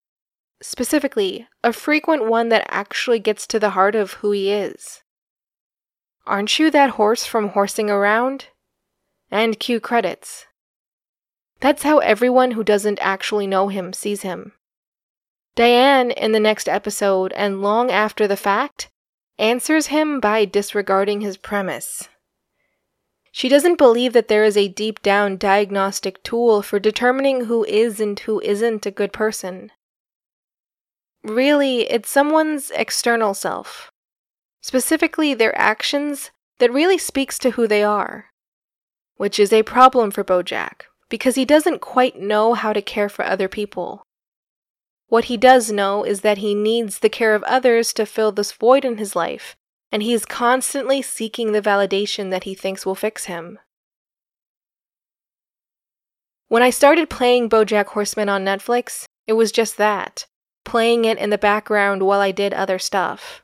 specifically, 0.65 1.47
a 1.63 1.73
frequent 1.73 2.25
one 2.25 2.49
that 2.49 2.67
actually 2.69 3.19
gets 3.19 3.47
to 3.47 3.59
the 3.59 3.71
heart 3.71 3.95
of 3.95 4.15
who 4.15 4.31
he 4.31 4.51
is. 4.51 5.03
Aren't 6.27 6.59
you 6.59 6.71
that 6.71 6.91
horse 6.91 7.27
from 7.27 7.51
horsing 7.51 7.91
around? 7.91 8.47
And 9.31 9.61
cue 9.61 9.79
credits. 9.79 10.47
That's 11.61 11.83
how 11.83 11.99
everyone 11.99 12.53
who 12.53 12.65
doesn't 12.65 12.99
actually 13.01 13.47
know 13.47 13.69
him 13.69 13.93
sees 13.93 14.23
him. 14.23 14.53
Diane, 15.55 16.11
in 16.11 16.33
the 16.33 16.41
next 16.41 16.69
episode 16.69 17.33
and 17.35 17.61
long 17.61 17.91
after 17.91 18.27
the 18.27 18.37
fact, 18.37 18.91
answers 19.39 19.89
him 19.89 20.19
by 20.19 20.47
disregarding 20.47 21.21
his 21.21 21.37
premise. 21.37 22.09
She 23.31 23.49
doesn't 23.49 23.79
believe 23.79 24.15
that 24.15 24.29
there 24.29 24.45
is 24.45 24.57
a 24.57 24.69
deep 24.69 25.03
down 25.03 25.37
diagnostic 25.37 26.23
tool 26.23 26.63
for 26.63 26.79
determining 26.79 27.45
who 27.45 27.65
is 27.65 28.01
and 28.01 28.19
who 28.21 28.41
isn't 28.41 28.87
a 28.87 28.91
good 28.91 29.13
person. 29.13 29.71
Really, 31.25 31.91
it's 31.91 32.11
someone's 32.11 32.71
external 32.73 33.35
self, 33.35 33.91
specifically 34.61 35.35
their 35.35 35.57
actions, 35.59 36.31
that 36.59 36.73
really 36.73 36.99
speaks 36.99 37.39
to 37.41 37.51
who 37.51 37.67
they 37.67 37.83
are 37.83 38.31
which 39.17 39.39
is 39.39 39.53
a 39.53 39.63
problem 39.63 40.11
for 40.11 40.25
Bojack 40.25 40.83
because 41.09 41.35
he 41.35 41.45
doesn't 41.45 41.81
quite 41.81 42.19
know 42.19 42.55
how 42.55 42.73
to 42.73 42.83
care 42.83 43.09
for 43.09 43.25
other 43.25 43.49
people. 43.49 44.03
What 45.09 45.25
he 45.27 45.37
does 45.37 45.71
know 45.71 46.03
is 46.03 46.23
that 46.23 46.39
he 46.39 46.55
needs 46.55 46.99
the 46.99 47.09
care 47.09 47.35
of 47.35 47.43
others 47.45 47.93
to 47.95 48.07
fill 48.07 48.33
this 48.33 48.53
void 48.53 48.85
in 48.85 48.97
his 48.97 49.15
life, 49.15 49.55
and 49.93 50.03
he 50.03 50.13
is 50.13 50.25
constantly 50.25 51.03
seeking 51.03 51.53
the 51.53 51.63
validation 51.63 52.31
that 52.31 52.45
he 52.45 52.55
thinks 52.55 52.85
will 52.85 52.95
fix 52.95 53.27
him. 53.27 53.59
When 56.49 56.63
I 56.63 56.71
started 56.71 57.11
playing 57.11 57.49
Bojack 57.49 57.87
Horseman 57.87 58.29
on 58.29 58.45
Netflix, 58.45 59.05
it 59.27 59.35
was 59.35 59.53
just 59.53 59.77
that 59.77 60.27
playing 60.65 61.05
it 61.05 61.19
in 61.19 61.31
the 61.31 61.39
background 61.39 62.03
while 62.03 62.21
I 62.21 62.31
did 62.31 62.53
other 62.53 62.79
stuff. 62.79 63.43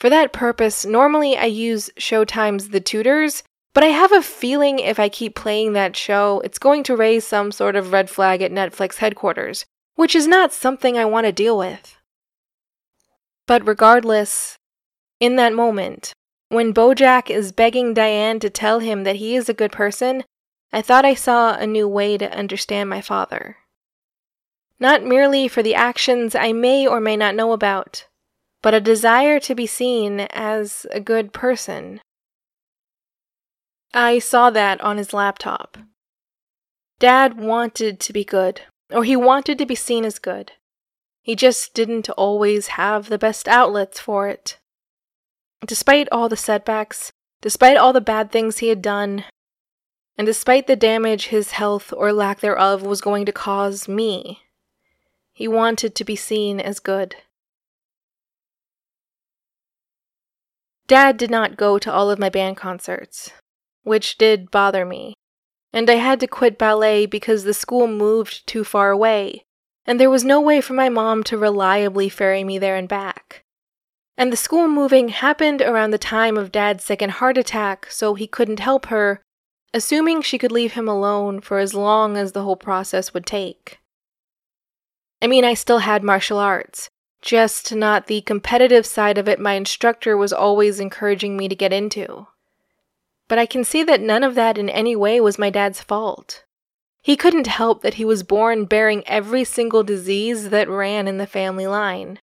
For 0.00 0.10
that 0.10 0.32
purpose, 0.32 0.84
normally 0.84 1.36
I 1.36 1.44
use 1.44 1.90
Showtime's 1.98 2.70
The 2.70 2.80
Tudors 2.80 3.42
but 3.74 3.82
I 3.82 3.88
have 3.88 4.12
a 4.12 4.22
feeling 4.22 4.78
if 4.78 5.00
I 5.00 5.08
keep 5.08 5.34
playing 5.34 5.72
that 5.72 5.96
show, 5.96 6.40
it's 6.44 6.60
going 6.60 6.84
to 6.84 6.96
raise 6.96 7.26
some 7.26 7.50
sort 7.50 7.74
of 7.74 7.92
red 7.92 8.08
flag 8.08 8.40
at 8.40 8.52
Netflix 8.52 8.98
headquarters, 8.98 9.66
which 9.96 10.14
is 10.14 10.28
not 10.28 10.52
something 10.52 10.96
I 10.96 11.04
want 11.04 11.26
to 11.26 11.32
deal 11.32 11.58
with. 11.58 11.98
But 13.48 13.66
regardless, 13.66 14.56
in 15.18 15.34
that 15.36 15.52
moment, 15.52 16.12
when 16.50 16.72
Bojack 16.72 17.30
is 17.30 17.50
begging 17.50 17.94
Diane 17.94 18.38
to 18.38 18.48
tell 18.48 18.78
him 18.78 19.02
that 19.02 19.16
he 19.16 19.34
is 19.34 19.48
a 19.48 19.54
good 19.54 19.72
person, 19.72 20.22
I 20.72 20.80
thought 20.80 21.04
I 21.04 21.14
saw 21.14 21.56
a 21.56 21.66
new 21.66 21.88
way 21.88 22.16
to 22.16 22.32
understand 22.32 22.88
my 22.88 23.00
father. 23.00 23.56
Not 24.80 25.04
merely 25.04 25.48
for 25.48 25.62
the 25.62 25.74
actions 25.74 26.34
I 26.34 26.52
may 26.52 26.86
or 26.86 27.00
may 27.00 27.16
not 27.16 27.34
know 27.34 27.52
about, 27.52 28.06
but 28.62 28.74
a 28.74 28.80
desire 28.80 29.38
to 29.40 29.54
be 29.54 29.66
seen 29.66 30.20
as 30.20 30.86
a 30.90 31.00
good 31.00 31.32
person. 31.32 32.00
I 33.92 34.18
saw 34.18 34.50
that 34.50 34.80
on 34.80 34.96
his 34.96 35.12
laptop. 35.12 35.78
Dad 36.98 37.38
wanted 37.38 38.00
to 38.00 38.12
be 38.12 38.24
good, 38.24 38.62
or 38.90 39.04
he 39.04 39.16
wanted 39.16 39.58
to 39.58 39.66
be 39.66 39.74
seen 39.74 40.04
as 40.04 40.18
good. 40.18 40.52
He 41.22 41.36
just 41.36 41.74
didn't 41.74 42.10
always 42.10 42.68
have 42.68 43.08
the 43.08 43.18
best 43.18 43.48
outlets 43.48 44.00
for 44.00 44.28
it. 44.28 44.58
Despite 45.66 46.08
all 46.10 46.28
the 46.28 46.36
setbacks, 46.36 47.12
despite 47.40 47.76
all 47.76 47.92
the 47.92 48.00
bad 48.00 48.30
things 48.30 48.58
he 48.58 48.68
had 48.68 48.82
done, 48.82 49.24
and 50.18 50.26
despite 50.26 50.66
the 50.66 50.76
damage 50.76 51.26
his 51.26 51.52
health 51.52 51.92
or 51.96 52.12
lack 52.12 52.40
thereof 52.40 52.82
was 52.82 53.00
going 53.00 53.24
to 53.26 53.32
cause 53.32 53.88
me, 53.88 54.40
he 55.34 55.48
wanted 55.48 55.94
to 55.96 56.04
be 56.04 56.16
seen 56.16 56.60
as 56.60 56.78
good. 56.78 57.16
Dad 60.86 61.16
did 61.16 61.30
not 61.30 61.56
go 61.56 61.78
to 61.78 61.92
all 61.92 62.10
of 62.10 62.18
my 62.18 62.28
band 62.28 62.56
concerts, 62.56 63.32
which 63.82 64.16
did 64.16 64.50
bother 64.50 64.84
me. 64.84 65.14
And 65.72 65.90
I 65.90 65.94
had 65.94 66.20
to 66.20 66.28
quit 66.28 66.56
ballet 66.56 67.04
because 67.04 67.42
the 67.42 67.52
school 67.52 67.88
moved 67.88 68.46
too 68.46 68.62
far 68.62 68.90
away, 68.90 69.44
and 69.84 69.98
there 69.98 70.10
was 70.10 70.24
no 70.24 70.40
way 70.40 70.60
for 70.60 70.74
my 70.74 70.88
mom 70.88 71.24
to 71.24 71.36
reliably 71.36 72.08
ferry 72.08 72.44
me 72.44 72.58
there 72.58 72.76
and 72.76 72.88
back. 72.88 73.42
And 74.16 74.32
the 74.32 74.36
school 74.36 74.68
moving 74.68 75.08
happened 75.08 75.60
around 75.60 75.90
the 75.90 75.98
time 75.98 76.36
of 76.36 76.52
Dad's 76.52 76.84
second 76.84 77.12
heart 77.12 77.36
attack, 77.36 77.90
so 77.90 78.14
he 78.14 78.28
couldn't 78.28 78.60
help 78.60 78.86
her, 78.86 79.20
assuming 79.72 80.22
she 80.22 80.38
could 80.38 80.52
leave 80.52 80.74
him 80.74 80.86
alone 80.86 81.40
for 81.40 81.58
as 81.58 81.74
long 81.74 82.16
as 82.16 82.30
the 82.30 82.44
whole 82.44 82.56
process 82.56 83.12
would 83.12 83.26
take. 83.26 83.80
I 85.24 85.26
mean, 85.26 85.42
I 85.42 85.54
still 85.54 85.78
had 85.78 86.02
martial 86.02 86.36
arts, 86.36 86.90
just 87.22 87.74
not 87.74 88.08
the 88.08 88.20
competitive 88.20 88.84
side 88.84 89.16
of 89.16 89.26
it 89.26 89.40
my 89.40 89.54
instructor 89.54 90.18
was 90.18 90.34
always 90.34 90.80
encouraging 90.80 91.34
me 91.34 91.48
to 91.48 91.54
get 91.54 91.72
into. 91.72 92.26
But 93.26 93.38
I 93.38 93.46
can 93.46 93.64
see 93.64 93.82
that 93.84 94.02
none 94.02 94.22
of 94.22 94.34
that 94.34 94.58
in 94.58 94.68
any 94.68 94.94
way 94.94 95.22
was 95.22 95.38
my 95.38 95.48
dad's 95.48 95.80
fault. 95.80 96.44
He 97.00 97.16
couldn't 97.16 97.46
help 97.46 97.80
that 97.80 97.94
he 97.94 98.04
was 98.04 98.22
born 98.22 98.66
bearing 98.66 99.02
every 99.06 99.44
single 99.44 99.82
disease 99.82 100.50
that 100.50 100.68
ran 100.68 101.08
in 101.08 101.16
the 101.16 101.26
family 101.26 101.66
line. 101.66 102.20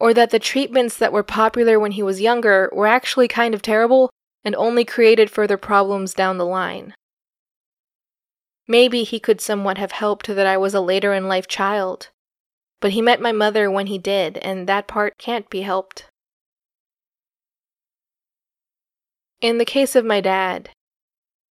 Or 0.00 0.12
that 0.12 0.30
the 0.30 0.40
treatments 0.40 0.96
that 0.96 1.12
were 1.12 1.22
popular 1.22 1.78
when 1.78 1.92
he 1.92 2.02
was 2.02 2.20
younger 2.20 2.68
were 2.72 2.88
actually 2.88 3.28
kind 3.28 3.54
of 3.54 3.62
terrible 3.62 4.10
and 4.42 4.56
only 4.56 4.84
created 4.84 5.30
further 5.30 5.56
problems 5.56 6.12
down 6.14 6.38
the 6.38 6.44
line. 6.44 6.94
Maybe 8.66 9.04
he 9.04 9.20
could 9.20 9.40
somewhat 9.40 9.78
have 9.78 9.92
helped 9.92 10.26
that 10.26 10.48
I 10.48 10.56
was 10.56 10.74
a 10.74 10.80
later 10.80 11.14
in 11.14 11.28
life 11.28 11.46
child. 11.46 12.08
But 12.84 12.92
he 12.92 13.00
met 13.00 13.18
my 13.18 13.32
mother 13.32 13.70
when 13.70 13.86
he 13.86 13.96
did, 13.96 14.36
and 14.36 14.68
that 14.68 14.86
part 14.86 15.16
can't 15.16 15.48
be 15.48 15.62
helped. 15.62 16.04
In 19.40 19.56
the 19.56 19.64
case 19.64 19.96
of 19.96 20.04
my 20.04 20.20
dad, 20.20 20.68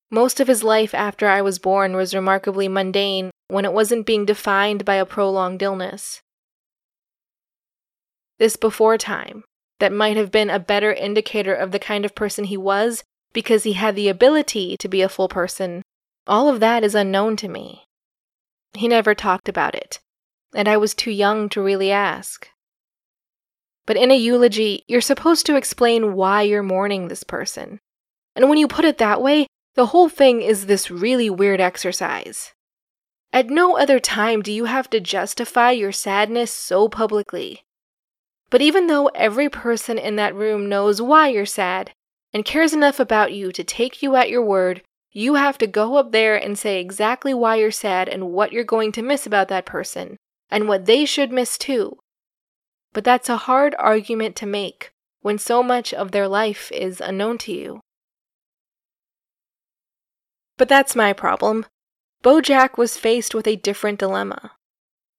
most 0.09 0.41
of 0.41 0.49
his 0.49 0.61
life 0.61 0.93
after 0.93 1.29
I 1.29 1.41
was 1.41 1.57
born 1.57 1.95
was 1.95 2.13
remarkably 2.13 2.67
mundane 2.67 3.31
when 3.47 3.63
it 3.63 3.71
wasn't 3.71 4.05
being 4.05 4.25
defined 4.25 4.83
by 4.83 4.95
a 4.95 5.05
prolonged 5.05 5.61
illness. 5.61 6.19
This 8.37 8.57
before 8.57 8.97
time, 8.97 9.45
that 9.79 9.93
might 9.93 10.17
have 10.17 10.33
been 10.33 10.49
a 10.49 10.59
better 10.59 10.91
indicator 10.91 11.53
of 11.53 11.71
the 11.71 11.79
kind 11.79 12.03
of 12.03 12.13
person 12.13 12.43
he 12.43 12.57
was 12.57 13.05
because 13.31 13.63
he 13.63 13.71
had 13.71 13.95
the 13.95 14.09
ability 14.09 14.75
to 14.75 14.89
be 14.89 15.01
a 15.01 15.07
full 15.07 15.29
person, 15.29 15.81
all 16.27 16.49
of 16.49 16.59
that 16.59 16.83
is 16.83 16.93
unknown 16.93 17.37
to 17.37 17.47
me. 17.47 17.85
He 18.73 18.89
never 18.89 19.15
talked 19.15 19.47
about 19.47 19.75
it, 19.75 20.01
and 20.55 20.67
I 20.67 20.77
was 20.77 20.93
too 20.93 21.11
young 21.11 21.49
to 21.49 21.61
really 21.61 21.91
ask. 21.91 22.47
But 23.85 23.97
in 23.97 24.11
a 24.11 24.15
eulogy, 24.15 24.83
you're 24.87 25.01
supposed 25.01 25.45
to 25.47 25.55
explain 25.55 26.13
why 26.13 26.43
you're 26.43 26.63
mourning 26.63 27.07
this 27.07 27.23
person. 27.23 27.79
And 28.35 28.49
when 28.49 28.57
you 28.57 28.67
put 28.67 28.85
it 28.85 28.97
that 28.99 29.21
way, 29.21 29.47
the 29.75 29.87
whole 29.87 30.09
thing 30.09 30.41
is 30.41 30.65
this 30.65 30.91
really 30.91 31.29
weird 31.29 31.59
exercise. 31.59 32.53
At 33.33 33.49
no 33.49 33.77
other 33.77 33.99
time 33.99 34.41
do 34.41 34.51
you 34.51 34.65
have 34.65 34.89
to 34.89 34.99
justify 34.99 35.71
your 35.71 35.91
sadness 35.91 36.51
so 36.51 36.89
publicly. 36.89 37.63
But 38.49 38.61
even 38.61 38.87
though 38.87 39.07
every 39.15 39.49
person 39.49 39.97
in 39.97 40.17
that 40.17 40.35
room 40.35 40.67
knows 40.67 41.01
why 41.01 41.29
you're 41.29 41.45
sad 41.45 41.91
and 42.33 42.43
cares 42.43 42.73
enough 42.73 42.99
about 42.99 43.31
you 43.31 43.53
to 43.53 43.63
take 43.63 44.03
you 44.03 44.15
at 44.17 44.29
your 44.29 44.43
word, 44.43 44.81
you 45.13 45.35
have 45.35 45.57
to 45.59 45.67
go 45.67 45.95
up 45.95 46.11
there 46.11 46.35
and 46.35 46.57
say 46.57 46.79
exactly 46.79 47.33
why 47.33 47.55
you're 47.55 47.71
sad 47.71 48.09
and 48.09 48.31
what 48.31 48.51
you're 48.51 48.63
going 48.63 48.91
to 48.93 49.01
miss 49.01 49.25
about 49.25 49.47
that 49.47 49.65
person, 49.65 50.17
and 50.51 50.67
what 50.67 50.85
they 50.85 51.05
should 51.05 51.31
miss 51.31 51.57
too, 51.57 51.97
but 52.93 53.03
that's 53.03 53.29
a 53.29 53.37
hard 53.37 53.73
argument 53.79 54.35
to 54.35 54.45
make 54.45 54.91
when 55.21 55.37
so 55.37 55.63
much 55.63 55.93
of 55.93 56.11
their 56.11 56.27
life 56.27 56.71
is 56.71 56.99
unknown 56.99 57.37
to 57.37 57.53
you. 57.53 57.79
But 60.57 60.67
that's 60.67 60.95
my 60.95 61.13
problem. 61.13 61.65
Bojack 62.23 62.77
was 62.77 62.97
faced 62.97 63.33
with 63.33 63.47
a 63.47 63.55
different 63.55 63.97
dilemma. 63.97 64.51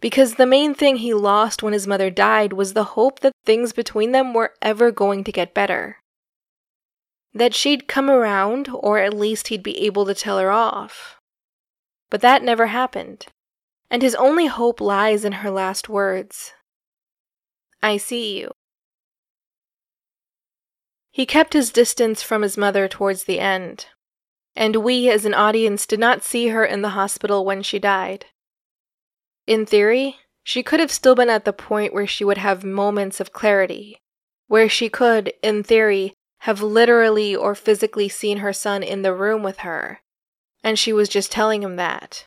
Because 0.00 0.34
the 0.34 0.46
main 0.46 0.74
thing 0.74 0.96
he 0.96 1.14
lost 1.14 1.62
when 1.62 1.72
his 1.72 1.86
mother 1.86 2.10
died 2.10 2.52
was 2.52 2.74
the 2.74 2.84
hope 2.84 3.20
that 3.20 3.32
things 3.44 3.72
between 3.72 4.10
them 4.10 4.34
were 4.34 4.52
ever 4.60 4.90
going 4.90 5.24
to 5.24 5.32
get 5.32 5.54
better. 5.54 5.98
that 7.34 7.54
she'd 7.54 7.88
come 7.88 8.10
around, 8.10 8.68
or 8.72 8.98
at 8.98 9.14
least 9.14 9.48
he'd 9.48 9.62
be 9.62 9.78
able 9.86 10.04
to 10.06 10.14
tell 10.14 10.38
her 10.38 10.50
off. 10.50 11.16
But 12.10 12.20
that 12.20 12.42
never 12.42 12.66
happened, 12.66 13.26
and 13.92 14.00
his 14.00 14.14
only 14.14 14.46
hope 14.46 14.80
lies 14.80 15.22
in 15.22 15.32
her 15.32 15.50
last 15.50 15.86
words 15.86 16.54
I 17.82 17.98
see 17.98 18.38
you. 18.38 18.52
He 21.10 21.26
kept 21.26 21.52
his 21.52 21.70
distance 21.70 22.22
from 22.22 22.40
his 22.40 22.56
mother 22.56 22.88
towards 22.88 23.24
the 23.24 23.38
end, 23.38 23.86
and 24.56 24.76
we 24.76 25.10
as 25.10 25.26
an 25.26 25.34
audience 25.34 25.84
did 25.84 25.98
not 26.00 26.22
see 26.22 26.48
her 26.48 26.64
in 26.64 26.80
the 26.80 26.90
hospital 26.90 27.44
when 27.44 27.62
she 27.62 27.78
died. 27.78 28.26
In 29.46 29.66
theory, 29.66 30.16
she 30.42 30.62
could 30.62 30.80
have 30.80 30.92
still 30.92 31.16
been 31.16 31.28
at 31.28 31.44
the 31.44 31.52
point 31.52 31.92
where 31.92 32.06
she 32.06 32.24
would 32.24 32.38
have 32.38 32.64
moments 32.64 33.20
of 33.20 33.32
clarity, 33.32 33.98
where 34.46 34.68
she 34.68 34.88
could, 34.88 35.34
in 35.42 35.62
theory, 35.64 36.14
have 36.42 36.62
literally 36.62 37.36
or 37.36 37.54
physically 37.54 38.08
seen 38.08 38.38
her 38.38 38.52
son 38.52 38.82
in 38.82 39.02
the 39.02 39.12
room 39.12 39.42
with 39.42 39.58
her, 39.58 40.00
and 40.62 40.78
she 40.78 40.92
was 40.92 41.08
just 41.10 41.30
telling 41.30 41.62
him 41.62 41.76
that. 41.76 42.26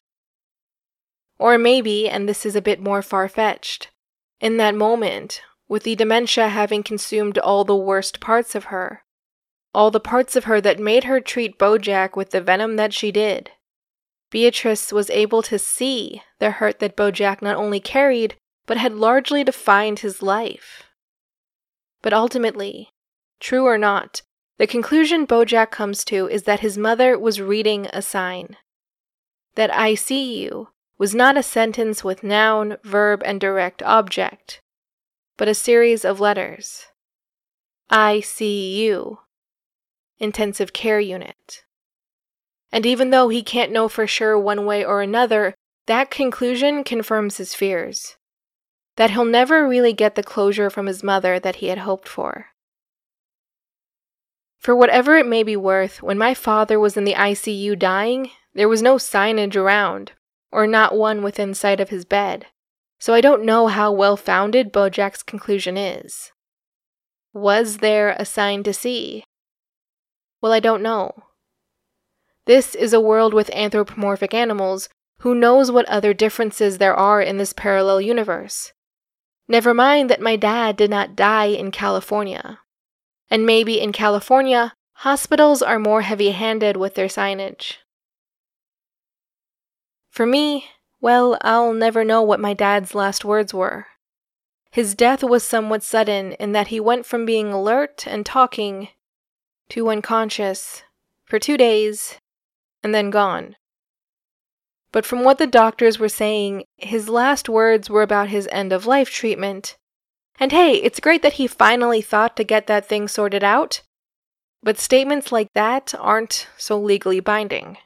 Or 1.38 1.58
maybe, 1.58 2.08
and 2.10 2.28
this 2.28 2.46
is 2.46 2.56
a 2.56 2.62
bit 2.62 2.80
more 2.80 3.02
far 3.02 3.28
fetched, 3.28 3.90
in 4.40 4.58
that 4.58 4.76
moment, 4.76 5.42
with 5.68 5.84
the 5.84 5.96
dementia 5.96 6.50
having 6.50 6.84
consumed 6.84 7.38
all 7.38 7.64
the 7.64 7.76
worst 7.76 8.20
parts 8.20 8.56
of 8.56 8.66
her, 8.66 9.04
all 9.74 9.92
the 9.92 10.00
parts 10.00 10.36
of 10.36 10.46
her 10.46 10.62
that 10.62 10.80
made 10.80 11.06
her 11.06 11.20
treat 11.20 11.58
Bojack 11.58 12.16
with 12.16 12.32
the 12.32 12.42
venom 12.42 12.76
that 12.78 12.94
she 12.94 13.12
did. 13.12 13.52
Beatrice 14.32 14.92
was 14.92 15.10
able 15.10 15.42
to 15.44 15.60
see 15.60 16.22
the 16.40 16.52
hurt 16.52 16.80
that 16.80 16.96
Bojack 16.96 17.42
not 17.42 17.58
only 17.58 17.80
carried, 17.80 18.36
but 18.66 18.78
had 18.78 18.94
largely 18.94 19.44
defined 19.44 20.00
his 20.00 20.22
life. 20.22 20.84
But 22.02 22.14
ultimately, 22.14 22.90
true 23.40 23.66
or 23.66 23.78
not, 23.78 24.22
the 24.58 24.68
conclusion 24.68 25.28
Bojack 25.28 25.72
comes 25.72 26.04
to 26.06 26.28
is 26.28 26.44
that 26.44 26.62
his 26.62 26.78
mother 26.78 27.20
was 27.20 27.42
reading 27.42 27.88
a 27.92 28.02
sign. 28.02 28.58
That 29.56 29.74
I 29.74 29.96
see 29.96 30.42
you 30.42 30.70
was 30.98 31.14
not 31.14 31.38
a 31.38 31.44
sentence 31.44 32.04
with 32.04 32.24
noun, 32.24 32.78
verb, 32.84 33.22
and 33.26 33.40
direct 33.40 33.84
object, 33.84 34.62
but 35.38 35.48
a 35.48 35.54
series 35.54 36.06
of 36.06 36.20
letters. 36.20 36.86
ICU. 37.92 39.18
Intensive 40.20 40.74
care 40.74 41.00
unit. 41.00 41.64
And 42.72 42.86
even 42.86 43.10
though 43.10 43.30
he 43.30 43.44
can't 43.44 43.72
know 43.72 43.88
for 43.88 44.08
sure 44.08 44.40
one 44.40 44.66
way 44.66 44.84
or 44.84 45.02
another, 45.02 45.54
that 45.88 46.10
conclusion 46.10 46.84
confirms 46.84 47.38
his 47.38 47.54
fears. 47.54 48.16
That 48.96 49.12
he'll 49.12 49.26
never 49.26 49.68
really 49.68 49.94
get 49.94 50.16
the 50.16 50.24
closure 50.24 50.70
from 50.70 50.86
his 50.86 51.04
mother 51.04 51.40
that 51.40 51.58
he 51.58 51.68
had 51.68 51.80
hoped 51.80 52.08
for. 52.08 52.48
For 54.58 54.76
whatever 54.76 55.16
it 55.18 55.28
may 55.28 55.44
be 55.44 55.56
worth, 55.56 56.02
when 56.02 56.18
my 56.18 56.34
father 56.34 56.80
was 56.80 56.98
in 56.98 57.04
the 57.04 57.14
ICU 57.14 57.78
dying, 57.78 58.32
there 58.54 58.70
was 58.70 58.82
no 58.82 58.96
signage 58.96 59.56
around, 59.56 60.14
or 60.56 60.66
not 60.66 60.96
one 60.98 61.22
within 61.22 61.54
sight 61.54 61.80
of 61.80 61.90
his 61.90 62.06
bed 62.06 62.48
so 63.00 63.14
I 63.14 63.22
don't 63.22 63.46
know 63.46 63.68
how 63.68 63.92
well 63.92 64.18
founded 64.18 64.72
Bojack's 64.72 65.24
conclusion 65.24 65.78
is. 65.78 66.32
Was 67.34 67.78
there 67.78 68.16
a 68.18 68.26
sign 68.26 68.64
to 68.64 68.74
see? 68.74 69.24
Well, 70.42 70.54
I 70.54 70.60
don't 70.60 70.82
know. 70.82 71.12
This 72.46 72.76
is 72.76 72.94
a 72.94 73.02
world 73.02 73.34
with 73.34 73.54
anthropomorphic 73.54 74.34
animals. 74.34 74.90
Who 75.20 75.36
knows 75.36 75.72
what 75.72 75.88
other 75.90 76.14
differences 76.14 76.78
there 76.78 76.96
are 76.96 77.22
in 77.22 77.38
this 77.38 77.54
parallel 77.54 78.02
universe? 78.02 78.74
Never 79.48 79.74
mind 79.74 80.10
that 80.10 80.22
my 80.22 80.36
dad 80.36 80.78
did 80.78 80.90
not 80.90 81.16
die 81.16 81.46
in 81.46 81.72
California. 81.72 82.60
And 83.30 83.46
maybe 83.46 83.80
in 83.82 83.92
California, 83.92 84.74
hospitals 84.94 85.62
are 85.62 85.80
more 85.80 86.02
heavy 86.02 86.32
handed 86.32 86.78
with 86.78 86.96
their 86.96 87.08
signage. 87.08 87.78
For 90.16 90.26
me, 90.26 90.70
well, 91.02 91.38
I'll 91.42 91.74
never 91.74 92.06
know 92.06 92.22
what 92.22 92.40
my 92.40 92.54
dad's 92.54 92.96
last 92.96 93.26
words 93.26 93.54
were. 93.54 93.88
His 94.72 94.96
death 94.96 95.22
was 95.22 95.44
somewhat 95.44 95.84
sudden 95.84 96.32
in 96.40 96.54
that 96.54 96.68
he 96.68 96.80
went 96.80 97.06
from 97.06 97.26
being 97.26 97.52
alert 97.52 98.08
and 98.08 98.26
talking 98.26 98.88
to 99.68 99.90
unconscious 99.90 100.84
for 101.26 101.38
two 101.38 101.58
days 101.58 102.16
and 102.82 102.96
then 102.96 103.10
gone. 103.10 103.58
But 104.94 105.06
from 105.06 105.26
what 105.26 105.38
the 105.38 105.48
doctors 105.48 106.00
were 106.00 106.08
saying, 106.08 106.64
his 106.78 107.10
last 107.10 107.50
words 107.50 107.90
were 107.90 108.02
about 108.02 108.30
his 108.30 108.48
end 108.54 108.72
of 108.72 108.86
life 108.86 109.10
treatment. 109.12 109.76
And 110.40 110.54
hey, 110.54 110.76
it's 110.76 111.02
great 111.02 111.24
that 111.24 111.34
he 111.34 111.46
finally 111.46 112.02
thought 112.02 112.38
to 112.38 112.46
get 112.46 112.68
that 112.68 112.88
thing 112.88 113.10
sorted 113.10 113.44
out, 113.44 113.82
but 114.64 114.80
statements 114.80 115.34
like 115.34 115.52
that 115.56 115.94
aren't 116.00 116.48
so 116.56 116.80
legally 116.80 117.20
binding 117.20 117.80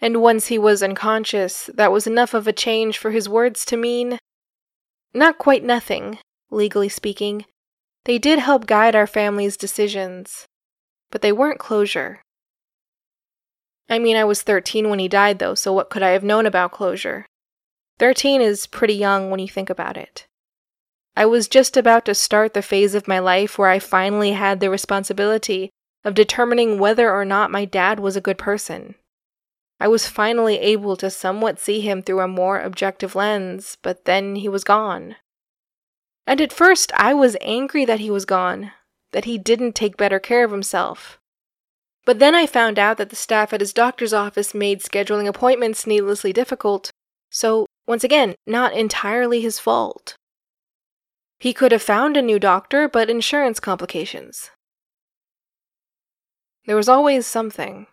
and 0.00 0.22
once 0.22 0.46
he 0.46 0.58
was 0.58 0.82
unconscious, 0.82 1.68
that 1.74 1.92
was 1.92 2.06
enough 2.06 2.34
of 2.34 2.46
a 2.46 2.52
change 2.52 2.96
for 2.96 3.10
his 3.10 3.28
words 3.28 3.64
to 3.66 3.76
mean 3.76 4.18
not 5.12 5.38
quite 5.38 5.64
nothing, 5.64 6.18
legally 6.50 6.88
speaking. 6.88 7.44
They 8.04 8.18
did 8.18 8.38
help 8.38 8.66
guide 8.66 8.94
our 8.94 9.06
family's 9.06 9.56
decisions, 9.56 10.46
but 11.10 11.20
they 11.20 11.32
weren't 11.32 11.58
closure. 11.58 12.22
I 13.88 13.98
mean, 13.98 14.16
I 14.16 14.24
was 14.24 14.42
13 14.42 14.88
when 14.88 15.00
he 15.00 15.08
died, 15.08 15.40
though, 15.40 15.54
so 15.54 15.72
what 15.72 15.90
could 15.90 16.02
I 16.02 16.10
have 16.10 16.22
known 16.22 16.46
about 16.46 16.72
closure? 16.72 17.26
13 17.98 18.40
is 18.40 18.68
pretty 18.68 18.94
young 18.94 19.30
when 19.30 19.40
you 19.40 19.48
think 19.48 19.68
about 19.68 19.96
it. 19.96 20.26
I 21.16 21.26
was 21.26 21.48
just 21.48 21.76
about 21.76 22.04
to 22.06 22.14
start 22.14 22.54
the 22.54 22.62
phase 22.62 22.94
of 22.94 23.08
my 23.08 23.18
life 23.18 23.58
where 23.58 23.68
I 23.68 23.80
finally 23.80 24.32
had 24.32 24.60
the 24.60 24.70
responsibility 24.70 25.70
of 26.04 26.14
determining 26.14 26.78
whether 26.78 27.12
or 27.12 27.24
not 27.24 27.50
my 27.50 27.64
dad 27.64 28.00
was 28.00 28.16
a 28.16 28.20
good 28.22 28.38
person. 28.38 28.94
I 29.80 29.88
was 29.88 30.06
finally 30.06 30.58
able 30.58 30.94
to 30.96 31.08
somewhat 31.08 31.58
see 31.58 31.80
him 31.80 32.02
through 32.02 32.20
a 32.20 32.28
more 32.28 32.60
objective 32.60 33.14
lens, 33.14 33.78
but 33.80 34.04
then 34.04 34.36
he 34.36 34.48
was 34.48 34.62
gone. 34.62 35.16
And 36.26 36.40
at 36.40 36.52
first, 36.52 36.92
I 36.94 37.14
was 37.14 37.36
angry 37.40 37.86
that 37.86 38.00
he 38.00 38.10
was 38.10 38.26
gone, 38.26 38.72
that 39.12 39.24
he 39.24 39.38
didn't 39.38 39.74
take 39.74 39.96
better 39.96 40.20
care 40.20 40.44
of 40.44 40.52
himself. 40.52 41.18
But 42.04 42.18
then 42.18 42.34
I 42.34 42.46
found 42.46 42.78
out 42.78 42.98
that 42.98 43.08
the 43.08 43.16
staff 43.16 43.52
at 43.52 43.60
his 43.60 43.72
doctor's 43.72 44.12
office 44.12 44.54
made 44.54 44.80
scheduling 44.80 45.26
appointments 45.26 45.86
needlessly 45.86 46.32
difficult, 46.32 46.90
so, 47.30 47.66
once 47.86 48.04
again, 48.04 48.34
not 48.46 48.74
entirely 48.74 49.40
his 49.40 49.58
fault. 49.58 50.14
He 51.38 51.54
could 51.54 51.72
have 51.72 51.82
found 51.82 52.16
a 52.16 52.22
new 52.22 52.38
doctor, 52.38 52.86
but 52.86 53.08
insurance 53.08 53.60
complications. 53.60 54.50
There 56.66 56.76
was 56.76 56.88
always 56.88 57.26
something. 57.26 57.86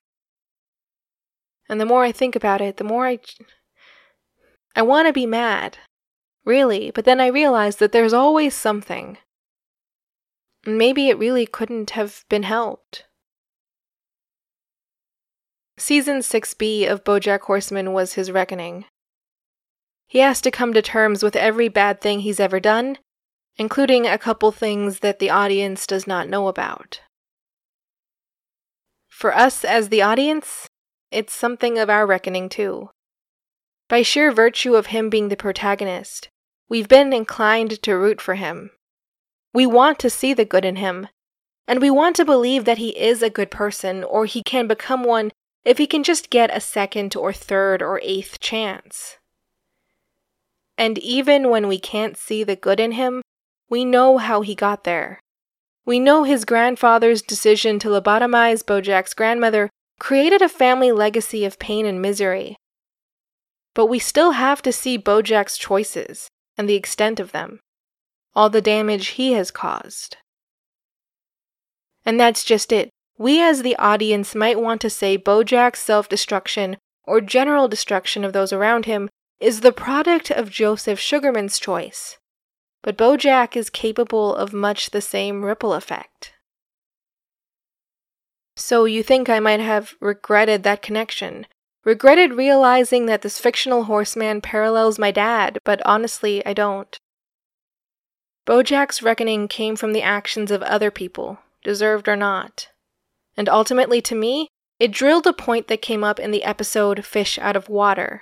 And 1.70 1.82
the 1.82 1.86
more 1.86 2.04
I 2.04 2.12
think 2.12 2.36
about 2.36 2.62
it, 2.62 2.78
the 2.78 2.84
more 2.84 3.08
I. 3.08 3.20
I 4.76 4.82
want 4.84 5.08
to 5.08 5.14
be 5.14 5.26
mad. 5.26 5.80
Really, 6.46 6.92
but 6.92 7.04
then 7.04 7.20
I 7.20 7.28
realize 7.28 7.78
that 7.78 7.92
there's 7.92 8.14
always 8.14 8.54
something. 8.54 9.18
And 10.66 10.78
maybe 10.78 11.10
it 11.10 11.18
really 11.18 11.46
couldn't 11.46 11.92
have 11.92 12.24
been 12.30 12.44
helped. 12.44 13.04
Season 15.78 16.20
6B 16.20 16.90
of 16.90 17.04
Bojack 17.04 17.42
Horseman 17.42 17.94
was 17.94 18.14
his 18.14 18.32
reckoning. 18.32 18.86
He 20.08 20.20
has 20.20 20.42
to 20.42 20.52
come 20.52 20.74
to 20.74 20.82
terms 20.82 21.22
with 21.22 21.36
every 21.36 21.68
bad 21.68 22.00
thing 22.00 22.22
he's 22.22 22.40
ever 22.40 22.60
done, 22.60 22.98
including 23.58 24.08
a 24.08 24.18
couple 24.18 24.52
things 24.52 25.00
that 25.00 25.20
the 25.20 25.30
audience 25.30 25.86
does 25.86 26.08
not 26.08 26.30
know 26.30 26.48
about. 26.48 27.02
For 29.10 29.36
us 29.36 29.66
as 29.66 29.90
the 29.90 30.02
audience, 30.02 30.68
it's 31.12 31.34
something 31.34 31.78
of 31.78 31.90
our 31.90 32.06
reckoning, 32.06 32.50
too. 32.50 32.90
By 33.90 34.02
sheer 34.02 34.32
virtue 34.32 34.76
of 34.76 34.88
him 34.88 35.10
being 35.10 35.30
the 35.30 35.38
protagonist, 35.38 36.30
we've 36.68 36.88
been 36.88 37.14
inclined 37.14 37.82
to 37.82 37.98
root 37.98 38.20
for 38.20 38.36
him. 38.36 38.72
We 39.54 39.66
want 39.66 40.00
to 40.00 40.10
see 40.10 40.34
the 40.34 40.46
good 40.46 40.66
in 40.66 40.76
him, 40.76 41.08
and 41.68 41.82
we 41.82 41.90
want 41.90 42.16
to 42.18 42.26
believe 42.26 42.66
that 42.66 42.78
he 42.78 42.90
is 42.90 43.22
a 43.22 43.30
good 43.30 43.52
person 43.52 44.04
or 44.04 44.26
he 44.26 44.44
can 44.44 44.68
become 44.68 45.04
one 45.04 45.32
if 45.66 45.78
he 45.78 45.88
can 45.88 46.04
just 46.04 46.30
get 46.30 46.56
a 46.56 46.62
second 46.62 47.16
or 47.16 47.34
third 47.34 47.82
or 47.82 48.00
eighth 48.04 48.40
chance. 48.40 49.18
And 50.78 50.98
even 51.00 51.50
when 51.50 51.68
we 51.68 51.80
can't 51.80 52.16
see 52.16 52.44
the 52.44 52.56
good 52.56 52.80
in 52.80 52.94
him, 52.94 53.22
we 53.70 53.84
know 53.84 54.18
how 54.18 54.42
he 54.42 54.56
got 54.56 54.84
there. 54.84 55.20
We 55.86 56.00
know 56.00 56.24
his 56.24 56.46
grandfather's 56.46 57.22
decision 57.22 57.80
to 57.80 57.90
lobotomize 57.90 58.64
Bojack's 58.64 59.14
grandmother 59.14 59.70
created 60.00 60.42
a 60.42 60.50
family 60.50 60.92
legacy 60.92 61.46
of 61.46 61.60
pain 61.60 61.86
and 61.86 62.02
misery. 62.02 62.56
But 63.74 63.88
we 63.88 64.00
still 64.00 64.32
have 64.32 64.62
to 64.64 64.72
see 64.72 64.98
Bojack's 64.98 65.58
choices 65.58 66.30
and 66.58 66.68
the 66.68 66.76
extent 66.76 67.20
of 67.20 67.32
them, 67.32 67.60
all 68.36 68.50
the 68.50 68.62
damage 68.62 69.10
he 69.10 69.34
has 69.34 69.52
caused. 69.52 70.18
And 72.06 72.20
that's 72.20 72.44
just 72.44 72.72
it. 72.72 72.90
We 73.18 73.42
as 73.42 73.62
the 73.62 73.76
audience 73.78 74.36
might 74.36 74.60
want 74.60 74.82
to 74.82 74.90
say 74.90 75.18
Bojack's 75.18 75.80
self 75.80 76.08
destruction 76.08 76.78
or 77.04 77.22
general 77.22 77.68
destruction 77.68 78.24
of 78.24 78.34
those 78.34 78.54
around 78.54 78.86
him 78.86 79.10
is 79.40 79.62
the 79.62 79.72
product 79.72 80.32
of 80.32 80.50
Joseph 80.50 81.00
Sugarman's 81.00 81.60
choice. 81.60 82.18
But 82.82 82.98
Bojack 82.98 83.56
is 83.56 83.70
capable 83.70 84.36
of 84.36 84.54
much 84.54 84.92
the 84.92 85.02
same 85.02 85.44
ripple 85.44 85.74
effect. 85.74 86.34
So 88.58 88.86
you 88.86 89.04
think 89.04 89.30
I 89.30 89.40
might 89.40 89.60
have 89.60 89.94
regretted 90.02 90.64
that 90.64 90.82
connection, 90.82 91.46
regretted 91.86 92.34
realizing 92.34 93.06
that 93.06 93.22
this 93.22 93.40
fictional 93.40 93.84
horseman 93.84 94.42
parallels 94.42 94.98
my 94.98 95.12
dad, 95.12 95.60
but 95.64 95.80
honestly, 95.86 96.44
I 96.44 96.54
don't. 96.54 96.98
Bojack's 98.48 99.04
reckoning 99.04 99.48
came 99.48 99.76
from 99.76 99.94
the 99.94 100.02
actions 100.02 100.50
of 100.50 100.64
other 100.64 100.90
people, 100.90 101.38
deserved 101.64 102.08
or 102.08 102.16
not. 102.16 102.70
And 103.38 103.48
ultimately, 103.48 104.02
to 104.02 104.16
me, 104.16 104.48
it 104.80 104.92
drilled 104.92 105.28
a 105.28 105.34
point 105.34 105.68
that 105.68 105.84
came 105.84 106.04
up 106.04 106.20
in 106.20 106.32
the 106.32 106.44
episode 106.44 107.06
Fish 107.06 107.38
Out 107.38 107.56
of 107.56 107.70
Water, 107.70 108.22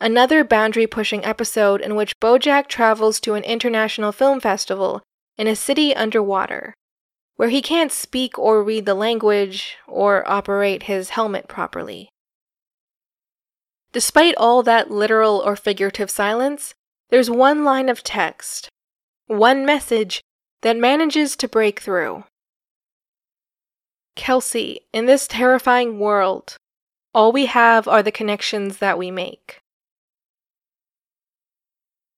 another 0.00 0.44
boundary 0.44 0.86
pushing 0.86 1.22
episode 1.26 1.82
in 1.82 1.94
which 1.94 2.18
Bojack 2.22 2.68
travels 2.68 3.20
to 3.20 3.34
an 3.34 3.44
international 3.44 4.12
film 4.12 4.40
festival 4.40 5.02
in 5.36 5.46
a 5.46 5.54
city 5.54 5.94
underwater, 5.94 6.72
where 7.36 7.48
he 7.48 7.62
can't 7.62 7.92
speak 7.92 8.38
or 8.38 8.62
read 8.62 8.86
the 8.86 8.94
language 8.94 9.76
or 9.86 10.28
operate 10.28 10.84
his 10.84 11.10
helmet 11.10 11.48
properly. 11.48 12.08
Despite 13.92 14.34
all 14.36 14.62
that 14.62 14.90
literal 14.90 15.42
or 15.44 15.56
figurative 15.56 16.10
silence, 16.10 16.74
there's 17.10 17.30
one 17.30 17.64
line 17.64 17.88
of 17.88 18.02
text 18.02 18.68
one 19.26 19.64
message 19.64 20.20
that 20.62 20.76
manages 20.76 21.34
to 21.36 21.48
break 21.48 21.80
through. 21.80 22.24
Kelsey, 24.16 24.80
in 24.92 25.06
this 25.06 25.26
terrifying 25.26 25.98
world, 25.98 26.56
all 27.14 27.32
we 27.32 27.46
have 27.46 27.88
are 27.88 28.02
the 28.02 28.12
connections 28.12 28.78
that 28.78 28.98
we 28.98 29.10
make. 29.10 29.60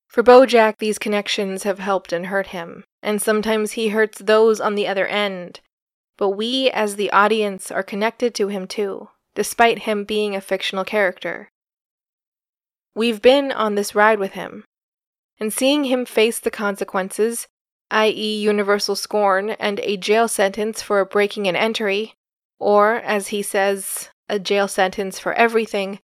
For 0.09 0.23
Bojack, 0.23 0.79
these 0.79 0.99
connections 0.99 1.63
have 1.65 1.79
helped 1.79 2.13
and 2.13 2.27
hurt 2.27 2.49
him, 2.49 2.85
and 3.07 3.23
sometimes 3.23 3.73
he 3.73 3.91
hurts 3.91 4.19
those 4.19 4.61
on 4.61 4.75
the 4.75 4.89
other 4.89 5.07
end. 5.07 5.61
But 6.19 6.31
we, 6.31 6.69
as 6.71 6.97
the 6.97 7.11
audience, 7.13 7.71
are 7.71 7.85
connected 7.85 8.35
to 8.35 8.49
him 8.49 8.67
too, 8.67 9.11
despite 9.37 9.81
him 9.81 10.03
being 10.03 10.35
a 10.35 10.41
fictional 10.41 10.85
character. 10.85 11.49
We've 12.97 13.23
been 13.23 13.53
on 13.53 13.77
this 13.77 13.95
ride 13.95 14.19
with 14.19 14.33
him, 14.33 14.65
and 15.39 15.53
seeing 15.53 15.85
him 15.85 16.05
face 16.05 16.41
the 16.41 16.51
consequences, 16.51 17.47
i.e., 17.93 18.41
universal 18.41 18.97
scorn 18.97 19.51
and 19.51 19.79
a 19.81 19.97
jail 19.97 20.27
sentence 20.27 20.83
for 20.83 21.05
breaking 21.05 21.47
an 21.47 21.55
entry, 21.55 22.15
or, 22.59 22.97
as 22.97 23.29
he 23.29 23.41
says, 23.41 24.09
a 24.29 24.41
jail 24.41 24.67
sentence 24.67 25.21
for 25.21 25.33
everything, 25.35 26.01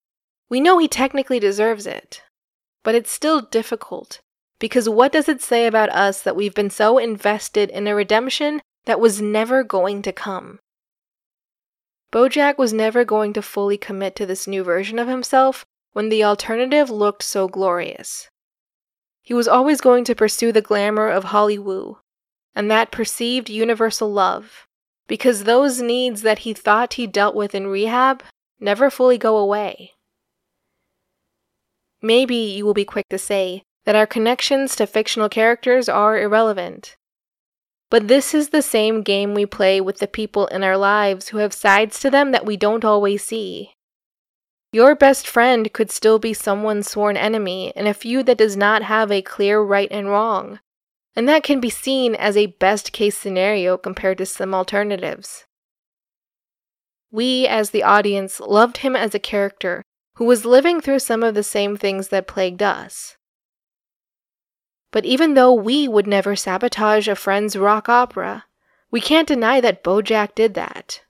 we 0.49 0.59
know 0.59 0.79
he 0.79 0.87
technically 0.87 1.39
deserves 1.39 1.85
it. 1.85 2.23
But 2.83 2.95
it's 2.95 3.11
still 3.11 3.41
difficult, 3.41 4.21
because 4.59 4.89
what 4.89 5.11
does 5.11 5.29
it 5.29 5.41
say 5.41 5.67
about 5.67 5.89
us 5.89 6.21
that 6.21 6.35
we've 6.35 6.55
been 6.55 6.69
so 6.69 6.97
invested 6.97 7.69
in 7.69 7.87
a 7.87 7.95
redemption 7.95 8.61
that 8.85 8.99
was 8.99 9.21
never 9.21 9.63
going 9.63 10.01
to 10.01 10.11
come? 10.11 10.59
Bojack 12.11 12.57
was 12.57 12.73
never 12.73 13.03
going 13.03 13.33
to 13.33 13.41
fully 13.41 13.77
commit 13.77 14.15
to 14.15 14.25
this 14.25 14.47
new 14.47 14.63
version 14.63 14.97
of 14.97 15.07
himself 15.07 15.65
when 15.91 16.09
the 16.09 16.23
alternative 16.23 16.89
looked 16.89 17.23
so 17.23 17.47
glorious. 17.47 18.29
He 19.21 19.33
was 19.33 19.47
always 19.47 19.81
going 19.81 20.05
to 20.05 20.15
pursue 20.15 20.51
the 20.51 20.61
glamour 20.61 21.09
of 21.09 21.25
Hollywood 21.25 21.97
and 22.57 22.71
that 22.71 22.91
perceived 22.91 23.51
universal 23.51 24.11
love, 24.11 24.65
because 25.07 25.43
those 25.43 25.79
needs 25.79 26.23
that 26.23 26.39
he 26.39 26.55
thought 26.55 26.95
he 26.95 27.05
dealt 27.05 27.35
with 27.35 27.53
in 27.53 27.67
rehab 27.67 28.23
never 28.59 28.89
fully 28.89 29.19
go 29.19 29.37
away. 29.37 29.91
Maybe 32.01 32.35
you 32.35 32.65
will 32.65 32.73
be 32.73 32.83
quick 32.83 33.07
to 33.09 33.19
say 33.19 33.61
that 33.87 33.95
our 33.95 34.05
connections 34.05 34.75
to 34.75 34.85
fictional 34.85 35.29
characters 35.29 35.87
are 35.87 36.19
irrelevant. 36.19 36.97
But 37.89 38.09
this 38.09 38.33
is 38.33 38.49
the 38.49 38.61
same 38.61 39.01
game 39.01 39.33
we 39.33 39.45
play 39.45 39.79
with 39.79 39.99
the 39.99 40.09
people 40.09 40.45
in 40.47 40.61
our 40.61 40.75
lives 40.75 41.29
who 41.29 41.37
have 41.37 41.53
sides 41.53 41.97
to 42.01 42.09
them 42.09 42.33
that 42.33 42.45
we 42.45 42.57
don't 42.57 42.83
always 42.83 43.23
see. 43.23 43.71
Your 44.73 44.93
best 44.93 45.25
friend 45.25 45.71
could 45.71 45.89
still 45.89 46.19
be 46.19 46.33
someone's 46.33 46.91
sworn 46.91 47.15
enemy 47.15 47.71
in 47.77 47.87
a 47.87 47.93
feud 47.93 48.25
that 48.25 48.37
does 48.37 48.57
not 48.57 48.83
have 48.83 49.09
a 49.09 49.21
clear 49.21 49.61
right 49.61 49.87
and 49.89 50.09
wrong, 50.09 50.59
and 51.15 51.29
that 51.29 51.43
can 51.43 51.61
be 51.61 51.69
seen 51.69 52.13
as 52.13 52.35
a 52.35 52.47
best 52.59 52.91
case 52.91 53.17
scenario 53.17 53.77
compared 53.77 54.17
to 54.17 54.25
some 54.25 54.53
alternatives. 54.53 55.45
We, 57.09 57.47
as 57.47 57.69
the 57.69 57.83
audience, 57.83 58.41
loved 58.41 58.79
him 58.79 58.97
as 58.97 59.15
a 59.15 59.19
character 59.33 59.81
who 60.15 60.25
was 60.25 60.43
living 60.43 60.81
through 60.81 60.99
some 60.99 61.23
of 61.23 61.35
the 61.35 61.41
same 61.41 61.77
things 61.77 62.09
that 62.09 62.27
plagued 62.27 62.61
us. 62.61 63.13
But 64.97 65.05
even 65.05 65.35
though 65.35 65.53
we 65.53 65.87
would 65.87 66.07
never 66.07 66.35
sabotage 66.35 67.07
a 67.07 67.13
friend's 67.13 67.55
rock 67.55 67.87
opera, 67.87 68.45
we 68.89 68.99
can't 68.99 69.27
deny 69.27 69.61
that 69.61 69.83
Bojack 69.83 70.33
did 70.33 70.55
that 70.55 71.03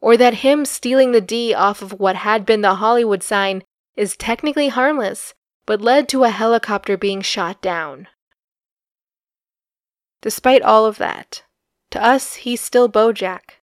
or 0.00 0.16
that 0.16 0.42
him 0.42 0.64
stealing 0.64 1.12
the 1.12 1.20
D 1.20 1.54
off 1.54 1.82
of 1.82 2.00
what 2.00 2.16
had 2.16 2.44
been 2.44 2.62
the 2.62 2.74
Hollywood 2.74 3.22
sign 3.22 3.62
is 3.94 4.16
technically 4.16 4.70
harmless, 4.70 5.34
but 5.66 5.80
led 5.80 6.08
to 6.08 6.24
a 6.24 6.30
helicopter 6.30 6.96
being 6.96 7.20
shot 7.20 7.62
down. 7.62 8.08
Despite 10.20 10.62
all 10.62 10.84
of 10.84 10.98
that, 10.98 11.44
to 11.92 12.04
us, 12.04 12.42
he's 12.42 12.60
still 12.60 12.88
Bojack. 12.88 13.60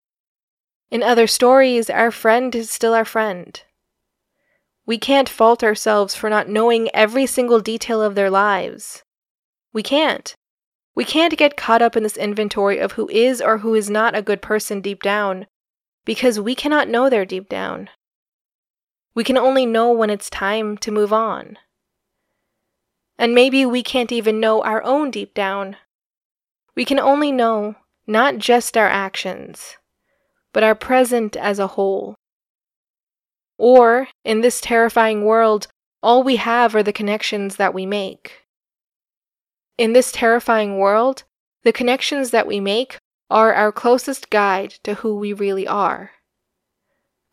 In 0.89 1.03
other 1.03 1.27
stories, 1.27 1.91
our 1.91 2.13
friend 2.13 2.55
is 2.55 2.71
still 2.71 2.95
our 2.95 3.05
friend. 3.05 3.61
We 4.87 4.99
can't 4.99 5.29
fault 5.29 5.65
ourselves 5.65 6.15
for 6.15 6.31
not 6.31 6.49
knowing 6.49 6.95
every 6.95 7.27
single 7.27 7.59
detail 7.59 8.01
of 8.01 8.15
their 8.15 8.31
lives. 8.31 9.03
We 9.77 9.83
can't. 9.83 10.35
We 10.95 11.05
can't 11.05 11.37
get 11.37 11.59
caught 11.59 11.83
up 11.83 11.99
in 11.99 12.03
this 12.03 12.17
inventory 12.17 12.79
of 12.79 12.93
who 12.93 13.11
is 13.11 13.43
or 13.43 13.59
who 13.59 13.75
is 13.75 13.91
not 13.91 14.17
a 14.17 14.23
good 14.23 14.41
person 14.41 14.81
deep 14.81 15.03
down 15.03 15.47
because 16.07 16.41
we 16.41 16.55
cannot 16.55 16.89
know 16.89 17.11
there 17.11 17.27
deep 17.27 17.51
down. 17.51 17.91
We 19.15 19.23
can 19.23 19.37
only 19.37 19.67
know 19.67 19.93
when 19.93 20.09
it's 20.09 20.31
time 20.31 20.79
to 20.79 20.91
move 20.91 21.13
on. 21.13 21.59
And 23.19 23.35
maybe 23.35 23.67
we 23.67 23.83
can't 23.83 24.11
even 24.11 24.41
know 24.41 24.63
our 24.63 24.83
own 24.83 25.11
deep 25.11 25.35
down. 25.35 25.77
We 26.75 26.87
can 26.87 26.99
only 26.99 27.31
know 27.31 27.75
not 28.07 28.39
just 28.39 28.79
our 28.79 28.89
actions, 28.89 29.77
but 30.55 30.63
our 30.63 30.75
present 30.75 31.37
as 31.37 31.59
a 31.59 31.67
whole. 31.67 32.15
Or, 33.59 34.09
in 34.25 34.41
this 34.41 34.63
terrifying 34.63 35.27
world, 35.27 35.67
all 36.03 36.23
we 36.23 36.37
have 36.37 36.75
are 36.75 36.83
the 36.83 36.95
connections 36.95 37.57
that 37.57 37.75
we 37.75 37.85
make. 37.85 38.46
In 39.79 39.93
this 39.93 40.11
terrifying 40.11 40.79
world, 40.79 41.25
the 41.63 41.73
connections 41.73 42.31
that 42.31 42.47
we 42.47 42.61
make 42.61 42.97
are 43.29 43.53
our 43.53 43.73
closest 43.73 44.31
guide 44.31 44.71
to 44.85 44.95
who 44.95 45.17
we 45.17 45.33
really 45.33 45.67
are, 45.67 46.13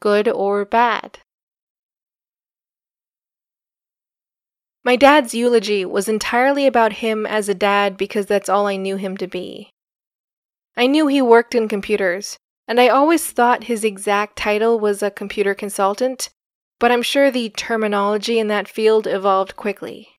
good 0.02 0.28
or 0.28 0.66
bad. 0.66 1.20
My 4.84 4.98
dad's 4.98 5.34
eulogy 5.34 5.86
was 5.86 6.10
entirely 6.10 6.68
about 6.68 6.94
him 6.94 7.26
as 7.26 7.48
a 7.48 7.54
dad 7.54 7.96
because 7.96 8.26
that's 8.26 8.50
all 8.50 8.68
I 8.68 8.76
knew 8.76 8.98
him 8.98 9.16
to 9.18 9.28
be. 9.28 9.70
I 10.76 10.88
knew 10.88 11.08
he 11.08 11.22
worked 11.22 11.56
in 11.56 11.70
computers, 11.70 12.36
and 12.68 12.82
I 12.82 12.90
always 12.90 13.32
thought 13.32 13.66
his 13.66 13.86
exact 13.86 14.36
title 14.36 14.78
was 14.78 15.02
a 15.02 15.12
computer 15.12 15.54
consultant, 15.54 16.30
but 16.80 16.92
I'm 16.92 17.04
sure 17.04 17.32
the 17.32 17.50
terminology 17.50 18.40
in 18.40 18.50
that 18.50 18.68
field 18.68 19.08
evolved 19.08 19.56
quickly. 19.56 20.13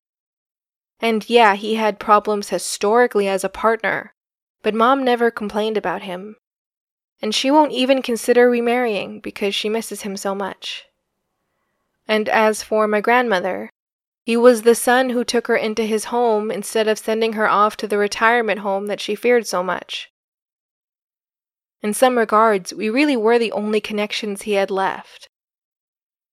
And 1.00 1.28
yeah, 1.28 1.54
he 1.54 1.74
had 1.74 1.98
problems 1.98 2.48
historically 2.48 3.28
as 3.28 3.44
a 3.44 3.48
partner, 3.48 4.14
but 4.62 4.74
mom 4.74 5.04
never 5.04 5.30
complained 5.30 5.76
about 5.76 6.02
him. 6.02 6.36
And 7.20 7.34
she 7.34 7.50
won't 7.50 7.72
even 7.72 8.02
consider 8.02 8.48
remarrying 8.48 9.20
because 9.20 9.54
she 9.54 9.68
misses 9.68 10.02
him 10.02 10.16
so 10.16 10.34
much. 10.34 10.84
And 12.06 12.28
as 12.28 12.62
for 12.62 12.86
my 12.86 13.00
grandmother, 13.00 13.70
he 14.24 14.36
was 14.36 14.62
the 14.62 14.74
son 14.74 15.10
who 15.10 15.24
took 15.24 15.46
her 15.48 15.56
into 15.56 15.84
his 15.84 16.06
home 16.06 16.50
instead 16.50 16.88
of 16.88 16.98
sending 16.98 17.34
her 17.34 17.48
off 17.48 17.76
to 17.78 17.86
the 17.86 17.98
retirement 17.98 18.60
home 18.60 18.86
that 18.86 19.00
she 19.00 19.14
feared 19.14 19.46
so 19.46 19.62
much. 19.62 20.10
In 21.82 21.92
some 21.92 22.16
regards, 22.16 22.72
we 22.72 22.88
really 22.88 23.16
were 23.16 23.38
the 23.38 23.52
only 23.52 23.80
connections 23.80 24.42
he 24.42 24.52
had 24.52 24.70
left. 24.70 25.28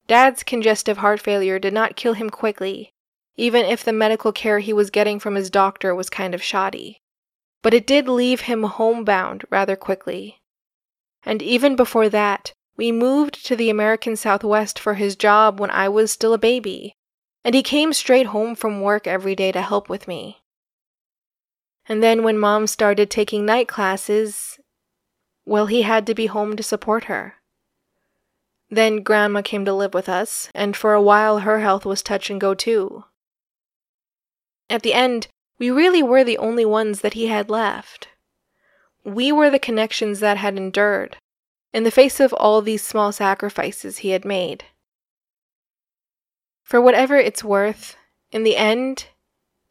Dad's 0.07 0.43
congestive 0.43 0.97
heart 0.97 1.19
failure 1.19 1.59
did 1.59 1.73
not 1.73 1.97
kill 1.97 2.13
him 2.13 2.29
quickly, 2.29 2.90
even 3.37 3.65
if 3.65 3.83
the 3.83 3.93
medical 3.93 4.31
care 4.31 4.59
he 4.59 4.73
was 4.73 4.89
getting 4.89 5.19
from 5.19 5.35
his 5.35 5.49
doctor 5.49 5.93
was 5.95 6.09
kind 6.09 6.33
of 6.33 6.43
shoddy 6.43 7.01
but 7.61 7.73
it 7.73 7.87
did 7.87 8.07
leave 8.07 8.41
him 8.41 8.63
homebound 8.63 9.45
rather 9.49 9.75
quickly. 9.75 10.41
And 11.23 11.41
even 11.41 11.75
before 11.75 12.09
that, 12.09 12.53
we 12.75 12.91
moved 12.91 13.45
to 13.45 13.55
the 13.55 13.69
American 13.69 14.15
Southwest 14.15 14.79
for 14.79 14.95
his 14.95 15.15
job 15.15 15.59
when 15.59 15.69
I 15.69 15.87
was 15.87 16.11
still 16.11 16.33
a 16.33 16.39
baby, 16.39 16.95
and 17.43 17.53
he 17.53 17.61
came 17.61 17.93
straight 17.93 18.27
home 18.27 18.55
from 18.55 18.81
work 18.81 19.05
every 19.05 19.35
day 19.35 19.51
to 19.51 19.61
help 19.61 19.89
with 19.89 20.07
me. 20.07 20.41
And 21.87 22.01
then 22.01 22.23
when 22.23 22.39
mom 22.39 22.67
started 22.67 23.09
taking 23.09 23.45
night 23.45 23.67
classes, 23.67 24.59
well, 25.45 25.67
he 25.67 25.83
had 25.83 26.07
to 26.07 26.15
be 26.15 26.27
home 26.27 26.55
to 26.55 26.63
support 26.63 27.05
her. 27.05 27.35
Then 28.69 29.03
grandma 29.03 29.41
came 29.41 29.65
to 29.65 29.73
live 29.73 29.93
with 29.93 30.07
us, 30.07 30.49
and 30.55 30.75
for 30.75 30.93
a 30.93 31.01
while 31.01 31.39
her 31.39 31.59
health 31.59 31.85
was 31.85 32.01
touch 32.01 32.29
and 32.29 32.39
go 32.39 32.53
too. 32.53 33.03
At 34.71 34.83
the 34.83 34.93
end, 34.93 35.27
we 35.59 35.69
really 35.69 36.01
were 36.01 36.23
the 36.23 36.37
only 36.37 36.63
ones 36.63 37.01
that 37.01 37.13
he 37.13 37.27
had 37.27 37.49
left. 37.49 38.07
We 39.03 39.29
were 39.29 39.49
the 39.49 39.59
connections 39.59 40.21
that 40.21 40.37
had 40.37 40.55
endured, 40.55 41.17
in 41.73 41.83
the 41.83 41.91
face 41.91 42.21
of 42.21 42.31
all 42.31 42.61
these 42.61 42.81
small 42.81 43.11
sacrifices 43.11 43.97
he 43.97 44.11
had 44.11 44.23
made. 44.23 44.63
For 46.63 46.79
whatever 46.79 47.17
it's 47.17 47.43
worth, 47.43 47.97
in 48.31 48.43
the 48.43 48.55
end, 48.55 49.07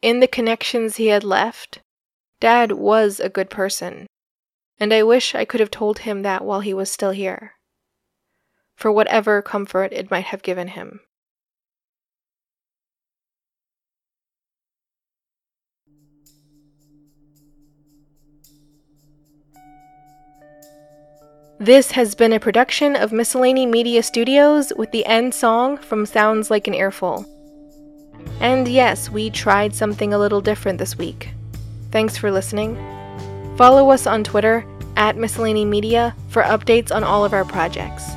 in 0.03 0.21
the 0.21 0.27
connections 0.27 0.97
he 0.97 1.07
had 1.07 1.25
left, 1.25 1.81
Dad 2.39 2.73
was 2.73 3.21
a 3.21 3.31
good 3.31 3.49
person, 3.49 4.07
and 4.79 4.93
I 4.93 5.03
wish 5.03 5.35
I 5.35 5.47
could 5.47 5.61
have 5.61 5.71
told 5.71 6.01
him 6.01 6.21
that 6.23 6.45
while 6.45 6.61
he 6.61 6.75
was 6.75 6.93
still 6.93 7.13
here, 7.13 7.55
for 8.77 8.93
whatever 8.93 9.41
comfort 9.41 9.95
it 9.95 10.11
might 10.11 10.27
have 10.27 10.43
given 10.43 10.69
him. 10.69 11.01
This 21.61 21.91
has 21.91 22.15
been 22.15 22.33
a 22.33 22.41
production 22.41 22.97
of 22.97 23.13
Miscellany 23.13 23.67
Media 23.67 24.03
Studios 24.03 24.73
with 24.79 24.91
the 24.93 25.05
end 25.05 25.35
song 25.35 25.77
from 25.77 26.07
Sounds 26.07 26.51
Like 26.51 26.67
an 26.67 26.73
Earful. 26.73 27.27
And 28.41 28.67
yes, 28.67 29.11
we 29.11 29.29
tried 29.29 29.75
something 29.75 30.15
a 30.15 30.19
little 30.19 30.41
different 30.41 30.79
this 30.79 30.97
week. 30.97 31.29
Thanks 31.91 32.17
for 32.17 32.31
listening. 32.31 32.77
Follow 33.59 33.91
us 33.91 34.07
on 34.07 34.25
Twitter 34.25 34.65
at 34.97 35.19
Miscellany 35.19 35.67
Media 35.67 36.17
for 36.29 36.43
updates 36.45 36.91
on 36.91 37.05
all 37.05 37.27
of 37.27 37.35
our 37.35 37.45
projects. 37.45 38.09